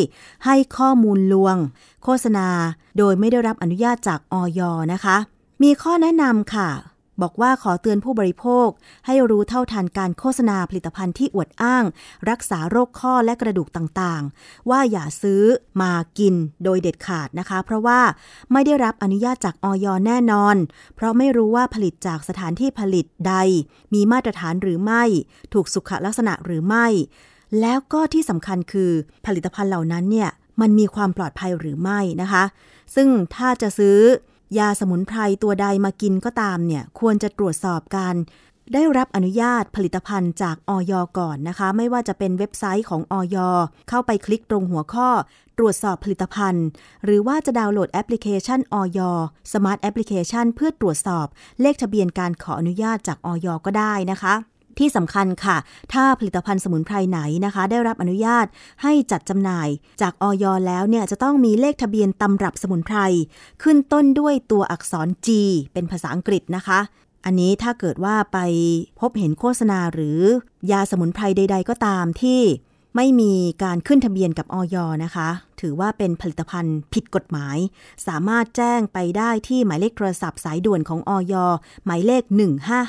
[0.45, 1.55] ให้ข้อมูลลวง
[2.03, 2.47] โฆษณา
[2.97, 4.61] โดยไม่ได้รับอนุญาตจากออย
[4.93, 5.17] นะคะ
[5.63, 6.69] มีข้อแนะนำค่ะ
[7.21, 8.67] บอกว่าขอเตือนผู้บริโภค
[9.05, 11.83] ให้รู้เท่าทันการโฆษณาผลิตภัณฑ์ที่อวดอ้าง
[12.29, 15.43] รักษาโรคข้อและกระดูกต่างๆ ว่าอย่าซื้อ
[15.81, 17.99] มากินโดยเด็ดขาดนะคะ เพราะว่า
[18.51, 20.55] ไม่ได้รับอนุญาตจากออยแน่นอน
[20.95, 23.35] เพราะไม่รู้ว่าผลิตจากสถานที่ผลิตใด
[23.93, 25.03] มีมาตรฐานหรือไม่
[25.53, 26.87] ถูกสุขลักษณะหรือไม่
[27.61, 28.91] แล้วก็ที่สำคัญคือ
[29.25, 30.29] ผลิตภัณฑ์เหล่านั้นเนี่ย
[30.61, 32.43] มันมีความปลอดภัยหรือไม่นะคะ
[32.95, 33.97] ซึ่งถ้าจะซื้อ
[34.57, 38.15] ยาสมุนไพรตัวใดมากินก็ตามเนี่ยควรจะตรวจสอบการ
[38.73, 40.93] ได้รับอนุญาตผลิตภัณฑ์จากอย.
[41.17, 43.37] ก่อนนะคะ ไม่ว่าจะเป็นเว็บไซต์ของอย.
[43.89, 45.09] เข้าไปคลิกตรงหัวข้อ
[45.57, 46.65] ตรวจสอบผลิตภัณฑ์
[47.05, 48.81] หรือว่าจะดาวน์โหลดแอปพลิเคชันอย.
[48.97, 51.27] Smart Application เพื่อตรวจสอบ
[51.61, 53.47] เลขทะเบียนการขออนุญาตจากอย.
[53.65, 54.33] ก็ได้นะคะ
[54.79, 55.57] ที่สำคัญค่ะ
[55.93, 58.45] ถ้าผลิตภัณฑ์สมุนไพรไหนนะคะ ได้รับอนุญาต
[58.83, 59.67] ให้จัดจำหน่าย
[60.01, 62.97] จากออยแล้วเนี่ยจะต้องมีเลขทะเบียนตำรับสมุนไพร
[63.63, 65.27] ขึ้นต้นด้วยตัวอักษร G
[65.73, 66.79] เป็นภาษาอังกฤษนะคะ
[67.25, 68.37] อันนี้ถ้าเกิดว่าไป
[68.99, 70.19] พบเห็นโฆษณาหรือ
[70.71, 72.41] ยาสมุนไพรใด ๆ ก็ตามที่
[72.95, 75.29] ไม่มีการขึ้นทะเบียนกับออยนะคะ
[75.61, 77.57] ถือว่าเป็นผลิตภัณฑ์ผิดกฎหมาย
[78.07, 81.33] สามารถแจ้งไปได้ที่หมายเลขโทรศัพท์สายด่วนของออย
[81.85, 82.23] หมายเลข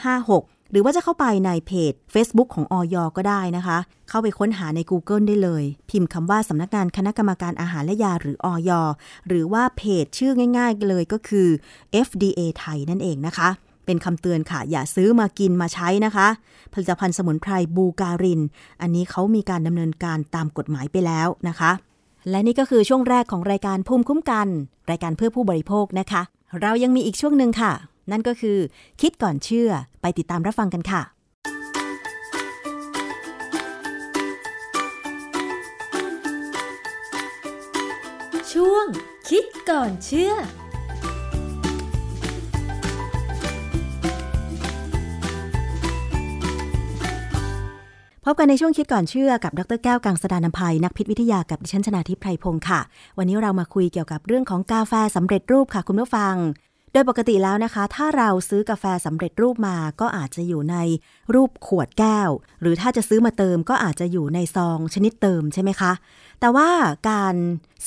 [0.00, 8.70] 1556 หรือว่าจะเข้าไปในเพจ Facebook ของออยก็ได้นะคะ เข้าไปค้นหาใน Google ได้เลย พิมพ์คำว่าสำนักงานคณะกรรมการอาหารและยาหรือออย
[9.28, 11.48] หรือว่าเพจชื่อง่าย ๆ เลยก็คือ
[12.06, 13.48] FDA ไทยนั่นเองนะคะ
[13.86, 16.28] เป็นคำเตือนค่ะ อย่าซื้อมากินมาใช้นะคะ
[16.72, 18.40] ผลิตภัณฑ์สมุนไพรบูการิน
[18.80, 21.70] อันนี้เขามีการดำเนินการตามกฎหมายไปแล้วนะคะ
[22.30, 24.48] และนี่ก็คือช่วงแรกของรายการภูมิคุ้มกัน
[24.90, 26.22] รายการเพื่อผู้บริโภคนะคะ
[26.62, 27.72] เรายังมีอีกช่วงหนึ่งค่ะ
[28.10, 28.58] นั่นก็คือ
[29.00, 31.02] คิดก่อนเชื่อไปติดตามรับฟังกันค่ะ
[38.52, 38.86] ช่วง
[39.28, 40.32] คิดก่อนเชื่อ
[48.24, 52.80] พบกันในช่วงคิดก่อนเชื่อกับ ดรแก้วกังสดานนภัยนักพิษวิทยากับดิฉันชนาทิพไพรพงศ์ค่ะ
[53.18, 56.34] วันนี้เรามาคุยเกี่ยวกับเรื่องของกาแฟสำเร็จรูปค่ะคุณผู้ฟัง
[56.92, 60.76] โดยปกติแล้วนะคะ ถ้าเราซื้อกาแฟสำเร็จรูปมาก็อาจจะอยู่ใน
[61.34, 62.30] รูปขวดแก้ว
[62.60, 65.92] หรือถ้าจะซื้อมาเติมก็อาจจะอยู่ในซองชนิดเติมใช่ไหมคะ
[66.40, 66.68] แต่ว่า
[67.10, 67.34] การ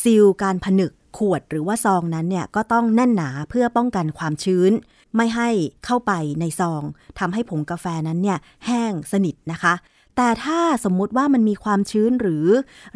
[0.02, 4.72] ซีลการผนึกขวดหรือว่าซองนั้นเนี่ยก็ต้องแน่นหนาเพื่อป้องกันความชื้น
[5.16, 5.50] ไม่ให้
[5.86, 6.84] เข้าไปในซอง
[7.20, 9.74] ทำให้ผงกาแฟนั้นเนี่ยแห้งสนิทนะคะ
[10.16, 12.48] แต่ถ้าสมมุติว่ามันมีความชื้นหรือ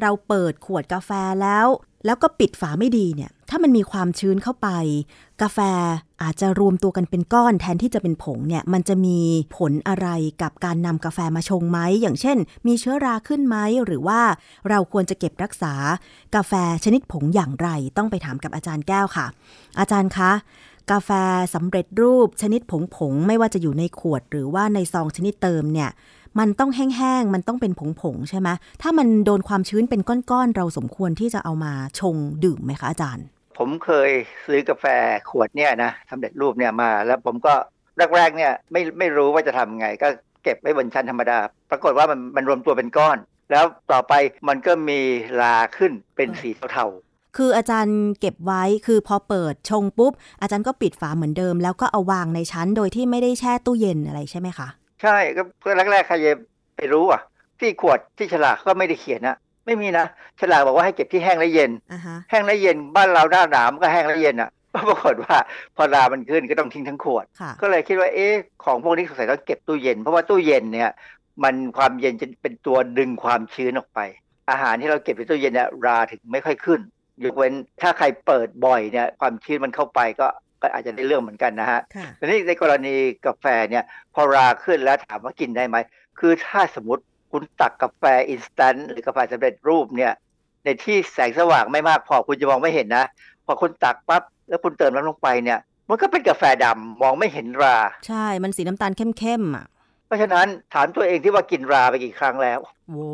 [0.02, 1.68] เราเปิดขวดกาแฟแล้ว
[2.06, 4.70] แล้วก็ปิดฝาไม่ดีเนี่ย ถ้ามันมีความชื้นเข้าไป
[5.42, 5.60] กาแฟ
[6.24, 9.20] อาจจะรวมตัวกันเป็นก้อนแทนที่จะเป็นผงเนี่ย มันจะมี
[9.58, 10.08] ผลอะไร
[10.42, 12.38] กับการนำกาแฟมาชงไหม อย่างเช่น
[12.68, 14.22] มีเชื้อราขึ้นไหม หรือว่า
[14.70, 15.74] เราควรจะเก็บรักษา
[16.36, 16.54] กาแฟ
[16.84, 19.26] ชนิดผงอย่างไร ต้องไปถามกับอาจารย์แก้วค่ะ
[19.80, 20.32] อาจารย์คะ
[20.92, 21.10] กาแฟ
[21.56, 25.90] สำเร็จรูปชนิดผงผงไม่ว่าจะอยู่ในขวด หรือว่าในซองชนิดเติมเนี่ย
[26.40, 27.72] มันต้องแห้งๆ มันต้องเป็น
[28.02, 28.50] ผงๆ ใช่ไหม
[28.82, 33.26] ถ้ามันโดนความชื้นเป็นก้อนๆ เราสมควรที่จะเอามาชงดื่มไหมคะอาจารย์
[33.58, 34.12] ผมเคย
[34.46, 34.86] ซื้อกาแฟ
[35.30, 37.54] ขวดเนี่ยนะสำเร็จรูปเนี่ยมา แล้วผมก็
[38.16, 40.08] แรกๆ เนี่ยไม่ไม่รู้ว่าจะทำไง ก็
[40.44, 41.40] เก็บไว้บนชั้นธรรมดา
[41.72, 43.18] ปรากฏว่ามันมันรวมตัวเป็นก้อน
[43.52, 44.14] แล้วต่อไป
[44.48, 45.00] มันก็มี
[45.42, 46.88] ลาขึ้นเป็นสีเทา
[47.38, 50.12] คืออาจารย์เก็บไว้คือพอเปิดชงปุ๊บ
[50.42, 54.68] อาจารย์ก็ปิดฝาเหมือนเดิม แล้วก็เอาวางในชั้นโดยที่ไม่ได้แช่ตู้เย็นอะไรใช่ไหมคะ
[55.06, 56.32] ใช่ก็เพื่อแรกๆใครจะ
[56.76, 57.22] ไปรู้อะ
[57.60, 60.06] ที่ขวดที่ฉลากก็ไม่ได้เขียนนะไม่มีนะ
[60.42, 61.72] ฉลากบอกว่าให้เก็บที่แห้งและเย็น
[62.30, 65.38] แห้งและเย็นบ้านเราหน้าหนาวก็แห้งและเย็นอะปรากฏว่า
[65.76, 67.26] พอรามันขึ้นก็ต้องทิ้งทั้งขวด
[67.62, 68.34] ก็เลยคิดว่าเอ๊ะ
[68.64, 70.92] ของพวกนี้สงสัยต้องเก็บตู้เย็น เพราะว่าตู้เย็นเนี่ย
[71.44, 74.00] มันความเย็นจะเป็นตัวดึงความชื้นออกไป
[74.50, 76.80] อาหารที่เราเก็บในตู้เย็นเนี่ยราถึงไม่ค่อยขึ้น
[77.24, 80.28] ยกเว้นถ้าใครเปิดบ่อยเนี่ยความชื้นมันเข้าไปก็
[80.66, 81.80] ก็อาจจะได้เรื่องเหมือนกันนะฮะ
[82.20, 82.96] ทีนี้ในกรณี
[83.26, 85.78] กาแฟเนี่ยพอราขึ้นแล้วถามว่ากินได้ไหม
[86.20, 90.14] คือถ้าสมมติคุณตักกาแฟ instant หรือกาแฟสำเร็จรูปเนี่ย
[90.66, 93.06] ในที่แสงสว่างไม่มากพอคุณจะมองไม่เห็นนะ
[93.46, 95.60] พอคุณตักปั๊บแล้วคุณเติมน้ำลงไปเนี่ย
[95.90, 99.66] มันก็เป็นกาแฟดำมองไม่เห็นรา ใช่มันสีน้ำตาลเข้มๆอะ
[100.06, 102.60] เพราะฉะนั้นถามตัวเองที่ว่ากินราไปกี่ครั้งแล้ว
[102.92, 103.12] โว้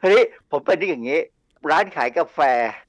[0.00, 1.20] ทีนี้ผมเป็นที่อย่างนี้
[1.70, 2.38] ร้านขายกาแฟ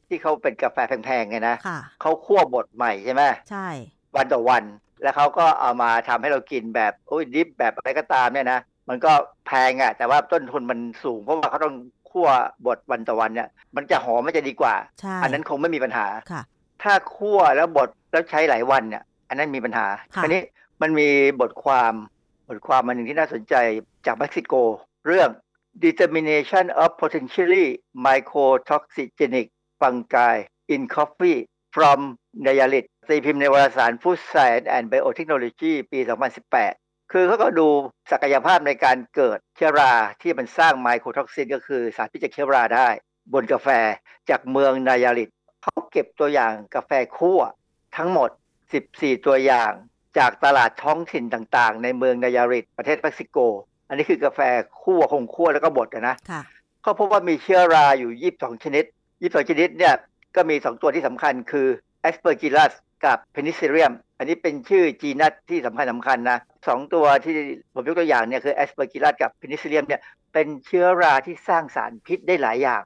[0.10, 1.56] ที่เขาเป็นกาแฟแพงๆไงนะ
[2.02, 3.68] เขาคั่วบดใหม่ใช่ไหมใช่
[4.16, 4.64] วันต่อวัน
[5.04, 9.12] แล้วเขาก็เอามาทำให้เรากินแบบโอ้ยดิฟแบบอะไรก็ตามเนี่ยนะมันก็
[9.48, 11.76] แพงอะ่ะแต่ว่าต้นทุนมันสูงเพราะว่าเขาต้อง
[12.10, 12.28] คั่ว
[12.66, 14.76] บดวันต่อวันเนี่ย มันจะหอมมันจะดีกว่า
[15.24, 16.42] อันนั้นคงไม่มีปัญหาค่ะ
[16.84, 20.42] ถ้าคั่วแล้วบดแล้วใช้หลายวันเนี่ย อันนั้นมีปัญหาคราวนี้
[20.82, 21.10] มันมี
[21.42, 21.94] บทความ
[22.50, 23.56] บทความมันหนึ่งที่น่าสนใจ
[24.06, 24.54] จากเม็กซิโก
[25.08, 25.30] เรื่อง
[25.86, 27.66] determination of potentially
[28.06, 29.48] mycotoxigenic
[29.80, 30.36] fungi
[30.74, 31.40] in coffee
[31.76, 32.00] from
[32.46, 36.00] d i a l i t ตีพิมพ์ในวารสาร Food Science and Biotechnology ปี
[36.56, 37.68] 2018 คือเขาก็ดู
[38.12, 42.88] ศักยภาพในการเกิดเชื้อราที่มันสร้างไมโครท็อกซินก็คือสารพิษจากเชื้อราได้
[43.34, 43.70] บนกาแฟ
[44.30, 45.32] จากเมืองนายาลิต
[45.64, 47.40] เขาเก็บตัวอย่างกาแฟคั่ว
[47.98, 48.30] ทั้งหมด
[48.78, 49.72] 14 ตัวอย่าง
[50.18, 53.38] จากตลาดท้องถิ่นต่างๆ ในเมืองนายาริตประเทศเม็กซิโก
[53.88, 54.40] อันนี้คือกาแฟ
[54.82, 56.16] คั่วคงคั่วแล้วก็บดนะ
[56.82, 58.84] เขาพบว่ามีเชื้อราอยู่ 22 ชนิด
[59.22, 59.96] 22ชนิดเนี่ย
[60.36, 61.68] ก็มี 2 ตัวที่สำคัญคือ
[62.02, 62.74] Aspergillus
[63.06, 67.36] กับ Penicillium อันนี้เป็นชื่อ genus ที่สำคัญสำคัญนะสองตัวที่
[67.74, 70.02] ผมยกตัวอย่างเนี่ยคือ Aspergillus กับ Penicillium เนี่ย
[70.34, 72.82] เป็นเชื้อราที่สร้างสารพิษได้หลายอย่าง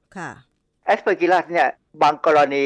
[0.86, 1.68] Aspergillus เนี่ย
[2.02, 2.66] บางกรณี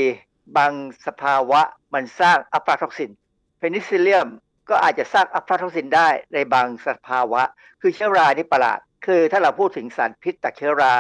[0.58, 0.72] บาง
[1.08, 1.62] สภาวะ
[1.94, 3.12] มันสร้างอะฟลาท็อกซิน
[3.58, 4.28] Penicillium
[4.70, 7.42] ก็อาจจะสร้างอะฟลาท็อกซินได้ในบางสภาวะ
[7.82, 10.94] คือเชื้อราที่ประหลาด คือถ้าเราพูดถึงสารพิษจากเชื้อรา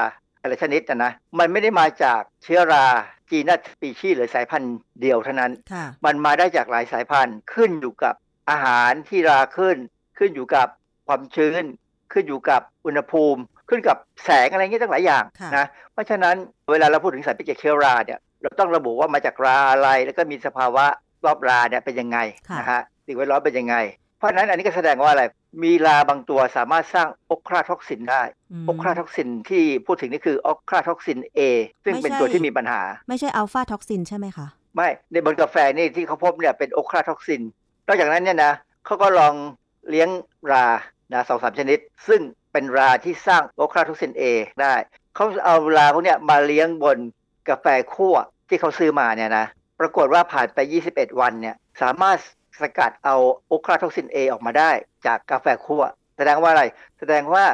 [0.45, 2.85] อะไรชนิดนะมันไม่ได้มาจากเชื้อรา
[3.29, 5.51] genus species หรือสายพันธุ์เดียวเท่านั้น
[6.05, 8.15] มันมาได้จากหลายสายพันธุ์ขึ้นอยู่กับ
[8.49, 9.77] อาหารที่ราขึ้น
[10.17, 10.67] ขึ้นอยู่กับ
[11.07, 11.63] ความชื้น
[12.13, 15.23] ขึ้นอยู่กับอุณหภูมิ ขึ้นกับแสงอะไรเงี้ยตั้งหลายอย่าง
[15.57, 16.35] นะเพราะฉะนั้น
[16.71, 20.85] เวลาเราพูดถึงสารพิษจากเชื้อราเนี่ยเราต้องระบุว่ามาจากราอะไรแล้วก็มีสภาวะ
[21.25, 22.17] รอบราเนี่ยเป็นยังไง
[22.59, 23.75] นะฮะสิ่งแวดล้อมเป็นยังไง
[24.17, 25.23] เพราะฉะนั้นอันนี้ก็แสดงว่าอะไร
[25.63, 28.23] มีราบางตัวสามารถสร้าง ochratoxin ได้
[28.65, 31.39] ochratoxin ที่พูดถึงนี่คือ ochratoxin A
[31.85, 37.41] ซึ่งเป็นตัวที่มีปัญหา ไม่ใช่อะฟลาท็อกซินใช่ไหมคะ ไม่ในบนกาแฟนี่ที่เขาพบเนี่ยเป็น ochratoxin
[37.87, 38.53] นอกจากนั้นเนี่ยนะ
[38.85, 39.33] เขาก็ลอง
[39.89, 40.09] เลี้ยง
[40.51, 40.67] รา
[41.13, 44.23] นะสองสามชนิด ซึ่งเป็นราที่สร้าง ochratoxin A
[44.61, 44.73] ได้
[45.15, 46.97] เขาเอาราพวกเนี้ยมาเลี้ยงบน
[47.49, 48.15] กาแฟคั่ว
[48.49, 49.45] ที่เขาซื้อมาเนี่ยนะ
[49.79, 50.59] ปรากฏว่าผ่านไป
[50.91, 52.17] 21 วันเนี่ยสามารถ
[52.61, 53.15] สกัดเอา
[53.47, 54.71] ochratoxin A ออกมาได้
[55.05, 55.83] จากกาแฟคั่ว
[56.17, 56.63] แสดงว่าอะไร
[56.99, 57.45] แสดงว่า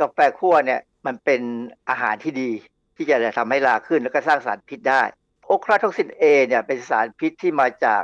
[0.00, 1.40] กาแฟคั่วเนี่ยมันเป็น
[1.88, 2.50] อาหารที่ดี
[2.96, 5.02] ที่จะทำให้ราขึ้นแล้วก็สร้างสารพิษได้
[5.46, 8.02] โอคลาท็อกซิน A เนี่ยเป็นสารพิษที่มาจาก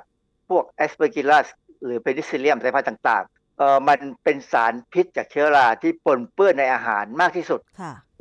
[0.49, 1.47] พวก Aspergillus
[1.85, 7.61] หรือ Penicillium สายพันธุ์ต่างๆเออมันเป็นสารพิษจากเชื้อราที่ปนเปื้อนในอาหารมากที่สุด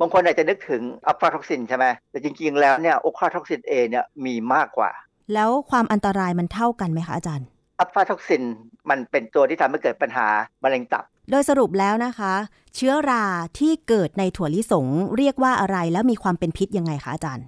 [0.00, 4.90] บางคนอาจจะนึกถึงอะฟลาท็อกซินใช่ไหมแต่จริงๆแล้วเนี่ยโอคลาท็อกซิน A เนี่ยมีมากกว่า
[5.34, 7.46] แล้วความอันตรายมันเท่ากันไหมคะอาจารย์
[7.78, 8.42] อะฟลาท็อกซิน
[8.90, 10.28] มันเป็นตัวที่ทำให้เกิดปัญหา
[10.64, 12.34] มะเร็งตับ โดยสรุปแล้วนะคะ
[12.74, 13.24] เชื้อรา
[13.58, 17.46] ที่เกิดในถั่วลิสงเรียกว่าอะไรแล้วมีความเป็นพิษยังไงคะอาจารย์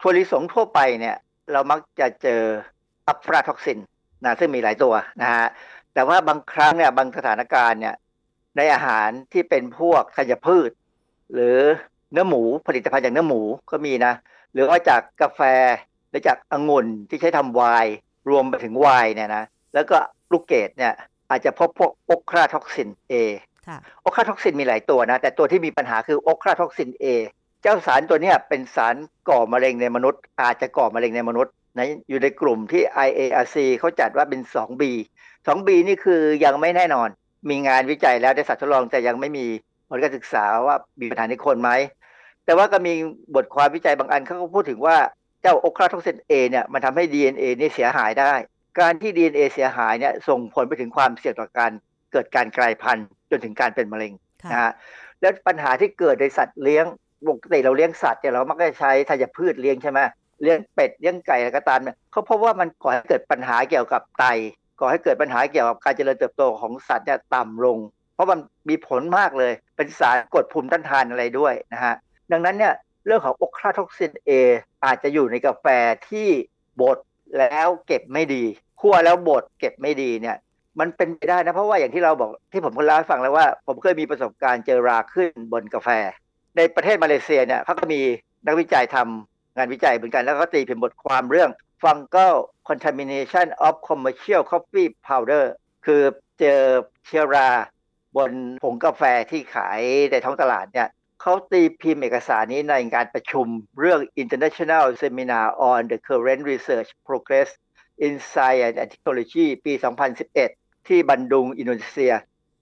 [0.00, 1.16] ถั่วลิสงทั่วไปเนี่ย
[1.52, 2.42] เรามักจะเจอ
[3.06, 3.78] อะฟลาท็อกซิน
[4.24, 5.46] นะซึ่งมีหลายตัวนะฮะ
[5.94, 7.94] แต่ว่าบางครั้งเนี่ยบางสถานการณ์เนี่ย
[8.56, 10.70] ในอาหารที่เป็นพวกธัญพืช
[11.32, 11.56] หรือ
[12.12, 14.14] เนื้อหมูผลิตภัณฑ์จากเนื้อหมูก็มีนะ
[14.52, 15.40] หรือว่าจากกาแฟ
[16.08, 17.92] หรือจากองุ่นที่ใช้ทำไวน์
[18.30, 19.44] รวมไปถึงไวน์เนี่ยนะ
[19.78, 19.98] แล้วก็
[20.32, 20.94] ลูกเกดเนี่ย
[21.30, 23.14] อาจจะพบพวกโอคราท็อกซิน A
[24.02, 27.04] โอคราท็อกซินมีหลายตัวนะ แต่ตัวที่มีปัญหาคือโอคราท็อกซิน A
[27.62, 28.94] เจ้าสารตัวนี้เป็นสาร
[29.28, 34.82] ก่อมะเร็งในมนุษย์ อาจจะก่อมะเร็งในมนุษย์นะอยู่ในกลุ่มที่ IARC เขาจัดว่าเป็น 2B
[35.46, 37.08] 2B นี่คือยังไม่แน่นอน
[37.50, 39.46] มีงานวิจัยแล้วในสัตว์ทดลองแต่ยังไม่มี
[39.88, 41.70] ผลการศึกษาว่ามีปัญหาในคนไหม
[42.44, 42.92] แต่ว่าก็มี
[43.34, 44.96] บทความวิจัยบางอันเขาก็พูดถึงว่า
[45.42, 48.32] เจ้าโอคราท็อกซิน A เนี่ยมันทำให้ DNA นี่เสียหายได้
[48.80, 51.72] การที่ DNA เสียหายเนี่ยส่งผลไปถึงความเสี่ยงต่อการ
[52.12, 54.12] เกิดการกลายพันธุ์จนถึงการเป็นมะเร็ง
[54.50, 54.72] นะฮะ
[55.20, 56.84] แล้วปัญหาที่เกิดในสัตว์เลี้ยง
[57.26, 60.00] ปกติเราเลี้ยงสัตว์เนี่ยเรามักจะใช้ธัญพืชเลี้ยงใช่ไหม
[60.42, 64.24] เลี้ยงเป็ดเลี้ยงไก่อะไรก็ตามเนี่ยเขาพบว่ามันก่อให้เกิดปัญหาเกี่ยวกับไต
[64.80, 67.78] ก่อให้เกิดปัญหาเกี่ยวกับการเจริญเติบโตของสัตว์เนี่ยต่ำลง
[68.14, 68.38] เพราะมัน
[68.68, 71.94] มีผลมากเลย เป็นสารกดภูมิต้านทานอะไรด้วยนะฮะ
[72.32, 72.74] ดังนั้นเนี่ย
[73.06, 74.30] เรื่องของโอคราท็อกซินเอ
[74.84, 75.66] อาจจะอยู่ในกาแฟ
[76.08, 76.28] ที่
[76.80, 76.98] บด
[77.38, 78.44] แล้วเก็บไม่ดี
[78.80, 80.36] คั่วแล้วบดเก็บไม่ดีเนี่ย
[80.80, 85.88] มันเป็นไปได้นะ เพราะว่าอย่างที่เราบอกที่ผมเคยเล่าให้ฟังแล้วว่า ผมเคยมีประสบการณ์เจอราขึ้นบนกาแฟ
[86.56, 88.00] ในประเทศมาเลเซียเนี่ยเขาก็มี
[88.46, 91.50] นักวิจัยทำงานวิจัยเหมือนกันแล้วก็ตีพิมพ์บทความเรื่อง
[91.82, 92.36] fungal
[92.68, 95.44] contamination of commercial coffee powder
[95.86, 96.02] คือ
[96.40, 96.60] เจอ
[97.06, 97.48] เชื้อรา
[98.16, 100.88] บนผงกาแฟที่ขายในท้องตลาดเนี่ย
[101.20, 103.46] เขาตีพิมพ์เอกสารนี้ในการประชุม
[103.80, 107.48] เรื่อง International Seminar on the Current Research Progress
[108.06, 109.72] in Science and Technology ปี
[110.30, 112.12] 2011 ที่บันดุงอินโดนีเซีย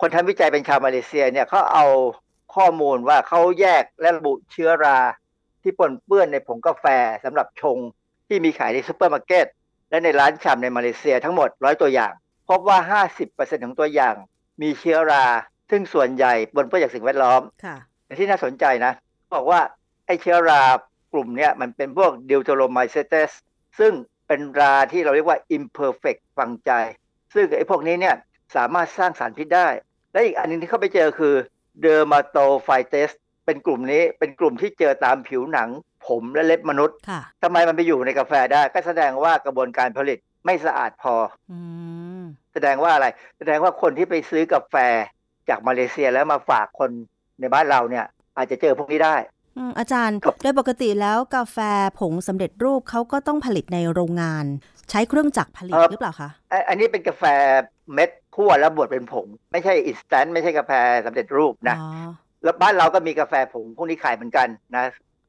[0.01, 1.87] คนทำวิจัยเป็นชาวมาเลเซียเนี่ยเขาเอา
[2.57, 4.99] ข้อมูลว่าเขาแยกและระบุเชื้อรา
[5.63, 6.87] ที่ปนเปื้อนในผงกาแฟ
[7.25, 7.79] สำหรับชง
[8.29, 9.47] ที่มีขายในซูเปอร์มาร์เก็ต
[9.91, 12.13] และในร้านชำในมาเลเซียทั้งหมดร้อยตัวอย่าง
[12.49, 14.15] พบว่า 50%ของตัวอย่าง
[14.63, 15.25] มีเชื้อรา
[15.71, 17.43] ซึ่งส่วนใหญ่ปนเปื้อนจากสิ่งแวดล้อม
[18.07, 18.93] ค่ะที่น่าสนใจนะ
[19.35, 19.61] บอกว่า
[20.07, 20.63] ไอ้เชื้อรา
[21.13, 23.31] กลุ่มเนี้ยมันเป็นพวก Deuteromycetes
[23.79, 23.93] ซึ่ง
[24.27, 26.71] เป็นราที่เราเรียกว่า imperfect fungi
[27.35, 28.15] ซึ่งไอ้พวกนี้เนี่ย
[28.57, 29.69] สามารถสร้างสารพิษได้
[30.13, 31.35] และอีกอันนึงที่เข้าไปเจอคือ
[31.81, 33.11] Dermatophytes
[33.47, 35.69] เป็นกลุ่มนี้เป็นกลุ่มที่เจอตามผิวหนัง
[36.07, 36.97] ผมและเล็บมนุษย์
[37.43, 41.15] ทำไมมันไปอยู่ในกาแฟได้ ก็แสดงว่ากระบวนการผลิตไม่สะอาดพอ
[41.51, 41.55] อ
[42.53, 43.07] แสดงว่าอะไร
[43.39, 44.75] แสดงว่าคนที่ไปซื้อกาแฟ
[45.49, 46.91] จากมาเลเซียแล้วมาฝากคน
[47.41, 48.05] ในบ้านเราเนี่ย
[48.37, 49.17] อาจจะเจอพวกนี้ได้
[49.79, 51.59] อาจารย์โดยปกติแล้วกาแฟ
[51.99, 54.45] ผงสำเร็จรูปเขาก็ต้องผลิตในโรงงาน
[54.91, 56.31] ใช้เครื่องจักรผลิตหรือเปล่าคะ
[56.69, 57.25] อันนี้เป็นกาแฟ
[57.95, 60.73] เม็ดคั่วแล้วบดเป็นผง ไม่ใช่ instant ไม่ใช่กาแฟ
[61.07, 61.77] สำเร็จรูปนะ
[62.45, 64.85] แล้วบ้านเราก็มีกาแฟผงพวกนี้ขายเหมือนกันนะ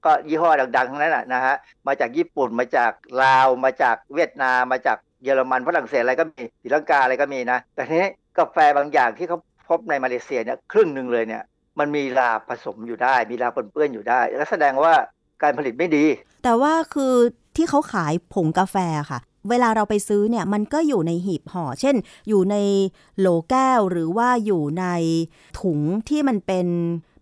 [0.05, 1.55] ก็ยี่ห้อดังๆทั้งนั้นนะฮะ
[1.87, 2.91] มาจากญี่ปุ่นมาจาก
[3.23, 9.37] ลาวมาจากเวียดนามมาจากเยอรมันฝรั่งเศสอะไรก็มีศรีลังกาอะไรก็มีนะแต่ทีนี้กาแฟบางอย่างที่เขา
[9.69, 11.43] พบในมาเลเซียเนี่ยครึ่งหนึ่งเลยเนี่ย
[11.79, 14.93] มันมีลาผสมอยู่ได้ มีลาปนเปื้อนอยู่ได้แล้วแสดงว่า
[15.43, 16.05] การผลิตไม่ดี
[16.43, 17.13] แต่ว่าคือ
[17.55, 18.75] ที่เขาขายผงกาแฟ
[19.11, 19.19] ค่ะ
[19.49, 21.95] เวลาเราไปซื้อเนี่ยมันก็อยู่ในหีบห่อ เช่น
[22.29, 22.55] อยู่ใน
[23.19, 24.85] โหลแก้วหรือว่าอยู่ใน
[25.61, 26.67] ถุงที่มันเป็น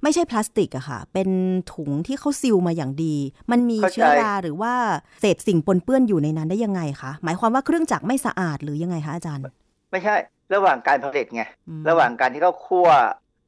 [0.03, 1.29] ไม่ใช่พลาสติกอะค่ะ เป็น
[1.73, 3.15] ถุงที่เขาซิลมาอย่างดี
[3.51, 4.73] มันมีเชื้อราหรือว่า
[5.21, 9.43] เศษสิ่งปนเปื้อนอยู่ในนั้นได้ยังไงคะ หมายความว่าเครื่องจักรไม่สะอาดหรือยังไงคะอาจารย์
[9.91, 10.15] ไม่ใช่
[10.53, 11.43] ระหว่างการผลิตไง
[11.89, 12.87] ระหว่างการที่เขาคั่ว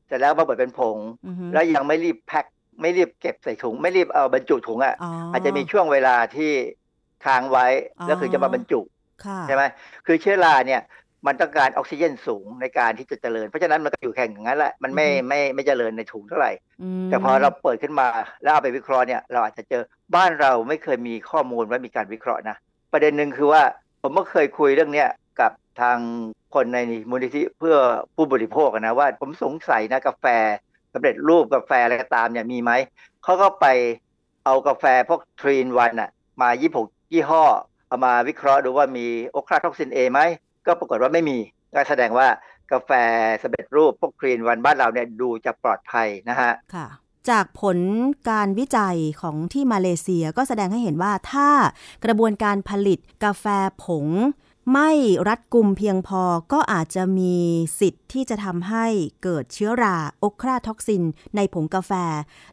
[0.07, 0.97] เสร็จแล้วมาบดเป็นผง
[1.53, 2.45] แล้วยังไม่รีบแพ็ค
[2.81, 4.95] ไม่รีบเก็บใส่ถุง ไม่รีบเอาบรรจุถุงอะ
[5.31, 6.51] อาจจะมีช่วงเวลาที่
[7.25, 7.65] ค้างไว้
[8.07, 8.79] แล้วคือจะมาบรรจุ
[9.47, 9.63] ใช่ไหม
[10.05, 10.81] คือเชื้อราเนี่ย
[11.27, 16.51] มันต้องการออกซิเจนสูงในการที่จะเจริญ เพราะฉะนั้นมันก็อยู่แข่งอย่างนั้นแหละมันไม่ไม่ไม่เจริญในถุงเท่าไหร่
[17.09, 18.07] แต่พอเราเปิดขึ้นมา
[18.41, 19.83] แล้วเอาไปวิเคราะห์เนี่ยเราอาจจะเจอ
[20.15, 22.57] บ้านเราไม่เคยมีข้อมูลว่ามีการวิเคราะห์นะ
[22.93, 23.61] ประเด็นหนึ่งคือว่า
[24.01, 25.09] ผมก็เคยคุยเรื่องเนี้ย
[25.41, 25.97] กับทาง
[26.53, 26.79] คนใน
[27.09, 27.77] มูลนิธิเพื่อ
[28.15, 30.25] ผู้บริโภคนะว่าผมสงสัยนะกาแฟ
[30.93, 32.71] สำเร็จรูปกาแฟอะไรก็ตามเนี่ยมีไหม
[33.23, 33.65] เขาก็ไป
[34.45, 36.09] เอากาแฟพวกทรีนวันอะ
[36.41, 37.43] มายี่หกยี่ห้อ
[37.87, 40.19] เอามาวิเคราะห์ดูว่ามีโอคราท็อกซินเอไหม
[40.65, 41.37] ก็ปรากฏว่าไม่มี
[41.73, 42.27] ก็แสดงว่า
[42.71, 42.91] กาแฟ
[43.43, 46.87] สำเร็จรูปพวกครีนวันบ้านเราเนี่ยดูจะปลอดภัยนะฮะค่ะ
[47.29, 47.77] จากผล
[48.29, 51.49] การวิจัยของที่มาเลเซียก็แสดงให้เห็นว่าถ้า
[52.05, 53.45] กระบวนการผลิตกาแฟ
[53.83, 54.07] ผง
[54.73, 54.91] ไม่
[55.27, 56.21] รัดกุมเพียงพอ
[56.53, 57.35] ก็อาจจะมี
[57.79, 58.85] สิทธิ์ที่จะทำให้
[59.23, 61.03] เกิดเชื้อรา ochratoxin
[61.35, 61.91] ในผงกาแฟ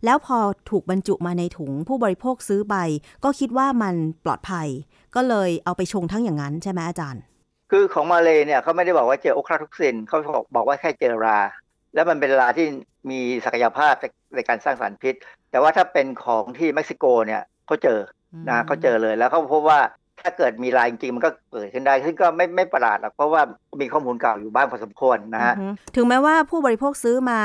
[0.04, 0.38] แล้วพอ
[0.70, 2.76] ถูกบรรจุมาในถุงผู้บริโภคซื้อไป
[3.24, 3.94] ก็คิดว่ามัน
[4.24, 4.68] ปลอดภัย
[5.14, 7.22] ก็เลยเอาไปชงทั้งอย่างนั้นใช่ไหมอาจารย์
[7.70, 11.38] คือของมาเลยเนี่ยเขาไม่ได้บอกว่าเจอ ochratoxin เขาบอกบอกว่าแค่เจอรา
[11.94, 12.66] แล้วมันเป็นราที่
[13.10, 13.94] มีศักยภาพ
[14.34, 15.14] ในการสร้างสารพิษ
[15.50, 17.98] แต่ว่าถ้าเป็นของที่เม็กซิโกเนี่ยเขาเจอ
[18.48, 19.80] นะเขาเจอเลยแล้วเขาพบว่า
[20.24, 23.42] ถ้าเกิดมีลายจริงมันก็เกิดขึ้นได้ซึ่งก็ไม่ไม่ประหลาดหรอกเพราะว่า
[23.80, 25.54] มีข้อมูลเก่าอยู่บ้างพอสมควรนะฮะ
[25.96, 27.40] ถึงแม้ว่าผู้บริโภคซื้อมา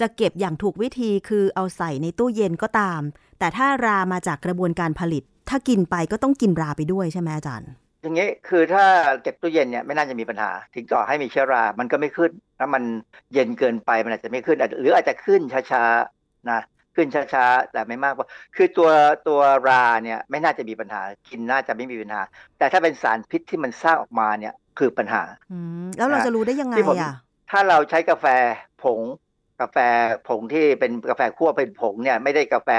[0.00, 3.00] จะเก็บอย่างถูกวิธีคือเอาใส่ในตู้เย็นก็ตาม
[3.38, 7.70] แต่ถ้ารามาจากกระบวนการผลิต ถ้ากินไปก็ต้องกินราไปด้วยใช่ไหมอาจารย์
[8.02, 8.84] อย่างนี้คือถ้า
[9.22, 12.82] เก็บตู้เย็นเนี่ยไม่น่าจะมีปัญหา ถึงต่อให้มีเชื้อรา มันก็ไม่ขึ้นถ้ามัน
[13.32, 15.40] เย็นเกินไปมันอาจจะไม่ขึ้น หรืออาจจะขึ้น
[15.72, 16.60] ช้าๆนะ
[16.94, 18.14] ขึ้นช้าๆ แต่ไม่มาก
[18.56, 18.90] คือตัว
[19.28, 22.22] ตัวราเนี่ยไม่น่าจะมีปัญหา กินน่าจะไม่มีปัญหา
[22.58, 25.22] แต่ถ้าเป็นสารพิษที่มันสร้างออกมาเนี่ยคือปัญหา
[25.98, 27.14] แล้วเราจะรู้ได้ยังไงอะ
[27.50, 28.26] ถ้าเราใช้กาแฟ
[28.82, 29.00] ผง
[29.60, 29.76] กาแฟ
[30.28, 32.70] ผงที่เป็นกาแฟคั่วเป็นผงเนี่ยไม่ได้กาแฟ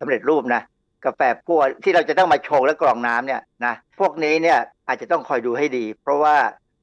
[0.00, 0.62] สำเร็จรูปนะ
[1.06, 4.58] กาแฟคั่วที่เราจะต้องมาชงและกรองน้ำเนี่ยนะพวกนี้เนี่ย
[4.88, 6.36] อาจจะต้องคอยดูให้ดี เพราะว่า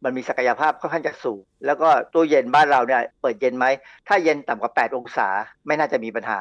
[0.03, 3.65] มันมีศักยภาพค่อนข้างจะสูง แล้วก็ตู้เย็นบ้านเราเนี่ยเปิดเย็นไหม
[4.07, 5.27] ถ้าเย็นต่ำกว่า 8 องศา
[5.67, 6.39] ไม่น่าจะมีปัญหา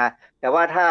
[0.00, 0.08] นะ
[0.40, 0.86] แต่ว่าถ้า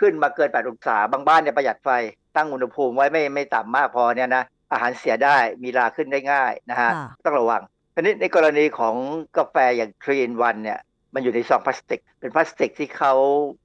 [0.00, 1.88] ขึ้นมาเกิน 8 องศาบางบ้านเนี่ยประหยัดไฟ
[2.36, 6.90] ตั้งอุณหภูมิไว้ไม่ไม่ต่ำมากพอเนี่ยนะอาหารเสียได้มีราขึ้นได้ง่ายนะฮะ
[7.24, 7.62] ต้องระวัง
[7.94, 8.94] ทีนี้ในกรณีของ
[9.36, 10.78] กาแฟอย่างทรีนวันเนี่ย
[11.14, 13.12] มันอยู่ในซองพลาสติก เป็นพลาสติกที่เขา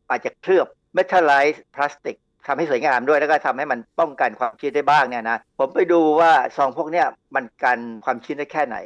[0.10, 2.18] อาจจะเคลือบ metallized พลาสติก
[2.48, 8.78] ทำให้สวยงามด้วยแล้วก็ทำให้มันป้องกันความชื้นได้บ้างเนี่ยนะผมไปดูว่าซองพวกเนี้ยมันกันความชื้นได้แค่ไหน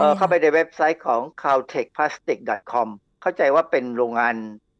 [0.00, 2.88] เออเข้าไปในเว็บไซต์ของ caltechplastic.com
[3.22, 4.34] เข้าใจว่าเป็นโรงงาน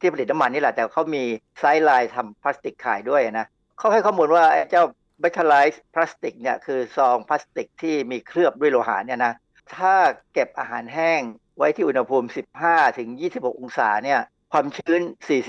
[0.05, 1.25] ที่ผลิตน้ำมันนี่แหละ แต่เขามี
[1.61, 3.47] sideline ทำพลาสติกขายด้วยนะ
[3.79, 4.85] เขาให้ข้อมูลว่าเจ้า
[5.21, 9.33] metallized พลาสติกเนี่ยคือซองพลาสติกที่มีเคลือบด้วยโลหะเนี่ยนะ
[9.75, 9.95] ถ้า
[10.33, 11.21] เก็บอาหารแห้ง
[11.59, 12.29] ไว้ที่อุณหภูมิ
[12.63, 14.21] 15 ถึง 26 องศาเนี่ย
[14.53, 15.01] ความชื้น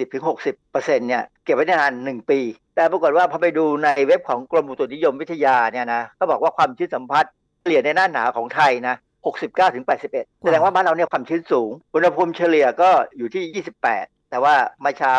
[0.09, 2.39] 40-60%เนี่ยเก็บไว้ได้นาน 1 ปี
[2.75, 7.25] แต่ปรากฏว่าพอไปดูในเว็บของกรมอุตุนิยมวิทยาเนี่ยนะก็บอกว่าความชื้นสัมผัส
[7.61, 8.95] เฉลี่ยในหน้าหนาวของไทยนะ
[9.31, 15.15] 69ถึง81 แสดงว่าบ้านเราเนี่ยความชื้นสูง อุณหภูมิเฉลี่ยก็อยู่ที่ 28 แต่ว่าเมื่อเช้า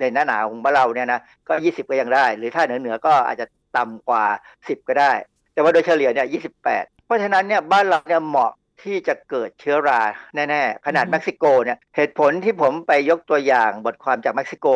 [0.00, 3.46] ในหน้าหนาวของบ้านเราเนี่ยนะก็ 20 ก็ยังได้ หรือถ้าเหนือเหนือก็อาจจะ
[3.76, 4.24] ต่ำกว่า
[4.56, 5.12] 10 ก็ได้
[5.52, 6.26] แต่ว่าโดยเฉลี่ยเนี่ย
[6.62, 10.00] 28 เพราะฉะนั้นเนี่ยบ้านเราเนี่ยเหมาะที่จะเกิดเชื้อรา
[10.34, 14.66] แน่ๆ ขนาดเม็กซิโกเนี่ยเหตุผลที่ผมไปยกตัวอย่างบทความจากเม็กซิโก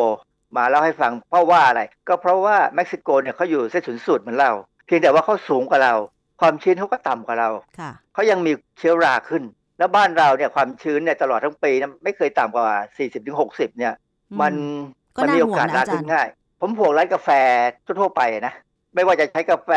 [0.57, 4.51] มาเล่าให้ฟังเพราะว่าอะไร ก็เพราะว่าเม็กซิโกเนี่ยเขาอยู่เส้นศูนย์สูตรเหมือนเรา
[4.85, 5.93] เพียงแต่ว่าเขาสูงกว่าเรา
[6.41, 7.49] ความชื้นเขาก็ต่ำกว่าเรา
[8.13, 9.43] เขายังมีเชื้อราขึ้น
[9.83, 12.77] แล้วบ้านเราเนี่ยความชื้นเนี่ยตลอดทั้งปีนะไม่เคยต่ำกว่า
[13.27, 13.93] 40-60 เนี่ย
[14.41, 14.53] มัน
[15.21, 16.27] มันมีโอกาสราขึ้นง่าย
[16.61, 17.29] ผมห่วงร้านกาแฟ
[17.99, 18.53] ทั่วไปนะ
[18.95, 19.71] ไม่ว่าจะใช้กาแฟ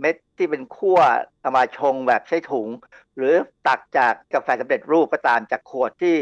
[0.00, 0.98] เม็ดที่เป็นขั้ว
[1.40, 2.68] เอามาชงแบบใช้ถุง
[3.16, 3.34] หรือ
[3.66, 6.16] ตักจากกาแฟสำเร็จรูปก็ตามจากขวดที่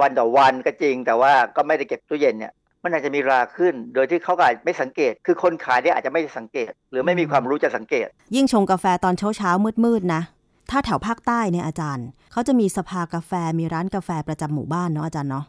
[0.00, 2.52] วันต่อวันก็จริง แต่ว่าก็ไม่ได้เก็บตู้เย็นเนี่ย
[2.82, 10.22] มันอาจจะมีราขึ้น โดยที่เขาอาจไม่สังเกต คือคนขายเนี่ยอาจจะไม่สังเกต หรือไม่มีความรู้จะสังเกต ยิ่งชงกาแฟตอนเช้าเช้ามืดมืดนะ
[10.70, 15.44] ถ้าแถวภาคใต้เนี่ยอาจารย์ เขาจะมีสภากาแฟมีร้านกาแฟประจำหมู่บ้านเนาะอาจารย์เนาะ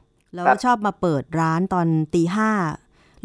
[0.45, 2.49] แล้วชอบมาเปิดร้านตอนตีห้า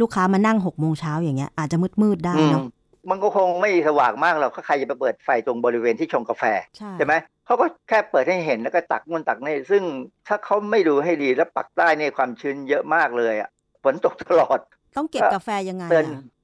[0.01, 2.65] ลูกค้ามานั่งหกโมงเช้าอย่างเงี้ยอาจจะมืดมืดได้เนาะ
[3.11, 6.45] มันก็คงไม่สว่างมากหรอกถ้าใครจะไปเปิดไฟตรงบริเวณที่ชงกาแฟ
[6.97, 7.15] ใช่ไหม
[7.47, 9.83] เขาก็แค่เปิดให้เห็นแล้วก็ตักนู่นตักนี่ซึ่ง
[10.29, 13.51] ถ้าเขาไม่ดูให้ดีแล้วปักใต้เนี่ยความชื้นเยอะมากเลยอะ
[13.83, 14.59] ฝนตกตลอด
[14.97, 15.85] ต้องเก็บกาแฟยังไง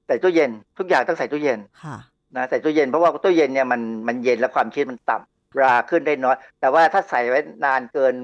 [0.07, 1.97] ใส่ตู้เย็น ทุกอย่างต้องใส่ตู้เย็นค่ะ
[2.37, 8.15] นะใส่ตู้เย็นเพราะว่าตู้เย็นเนี่ยมันมันเย็นแล้วความชื้นมันต่ำ ราขึ้นได้น้อย แต่ว่าถ้าใส่ไว้นานเกิน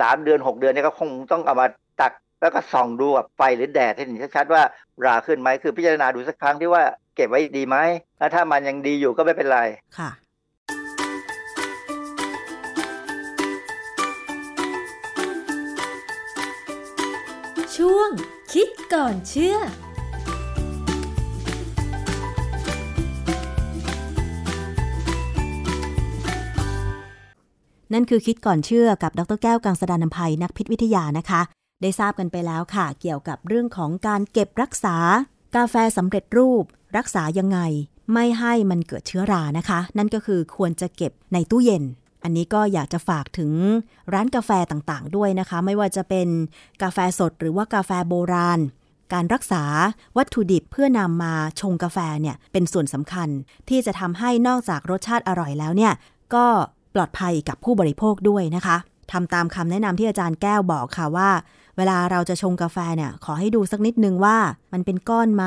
[0.00, 1.66] สามเดือนหกเดือนเนี่ยก็คงต้องเอามา
[2.00, 4.62] ตัก แล้วก็ส่องดูกับไฟหรือแดดให้เห็นชัดๆว่า
[5.04, 6.82] ราขึ้นไหมคือพิจารณาดูสักครั้งที่ว่า
[7.14, 7.76] เก็บไว้ดีไหม
[8.18, 9.60] แล้วถ้ามันยังดีอยู่ก็ไม่เป็นไร
[9.98, 10.10] ค่ะ
[17.76, 18.10] ช่วง
[18.52, 19.56] คิดก่อนเชื่อ
[27.92, 31.40] นั่นคือคิดก่อนเชื่อกับดรแก้วกังสดานนภัยนักพิษวิทยานะคะ
[31.82, 34.96] ได้ทราบกันไปแล้วค่ะ เกี่ยวกับเรื่องของการเก็บรักษา
[35.56, 36.64] กาแฟสำเร็จรูป
[36.96, 37.58] รักษายังไง
[38.12, 41.84] ไม่ให้มันเกิดเชื้อรานะคะ นั่นก็คือควรจะเก็บในตู้เย็น
[42.24, 43.52] อันนี้ก็อยากจะฝากถึง
[44.12, 46.28] ร้านกาแฟต่างๆ ด้วยนะคะ ไม่ว่าจะเป็น
[46.82, 48.60] กาแฟสดหรือว่ากาแฟโบราณ
[49.12, 49.64] การรักษา
[50.16, 53.28] วัตถุดิบเพื่อนำมาชงกาแฟเนี่ยเป็นส่วนสำคัญ
[53.68, 55.92] ที่จะทำให้นอกจากรสชาติอร่อยแล้วเนี่ย
[56.34, 56.46] ก็
[56.94, 58.76] ปลอดภัยกับผู้บริโภคด้วยนะคะ
[59.12, 61.30] ทำตามคำแนะนำที่อาจารย์แก้วบอกค่ะว่า
[61.76, 64.36] เวลาเราจะชงกาแฟเนี่ยขอให้ดูสักนิดนึงว่า
[64.72, 65.44] มันเป็นก้อนไหม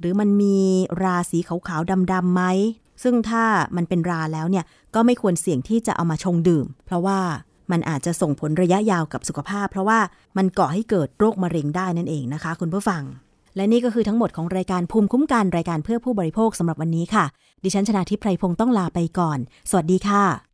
[0.00, 0.58] หรือมันมี
[1.02, 2.42] ราสีขาวๆดำๆไหม
[3.02, 3.44] ซึ่งถ้า
[3.76, 4.64] มันเป็นราแล้วเนี่ย
[4.94, 7.18] ก็ไม่ควรเสี่ยงที่จะเอามาชงดื่ม เพราะว่า
[7.70, 9.98] มันอาจจะส่งผลระยะยาวกับสุขภาพ เพราะว่า
[10.36, 13.02] มันก่อให้เกิดโรคมะเร็งได้นั่นเองนะคะ คุณผู้ฟัง
[13.56, 17.24] และนี่ก็คือทั้งหมดของรายการภูมิคุ้มกันรายการเพื่อผู้บริโภคสำหรับวันนี้ค่ะ
[17.64, 19.38] ดิฉันชนะทิพไพรพงศ์ต้องลาไปก่อน
[19.70, 20.53] สวัสดีค่ะ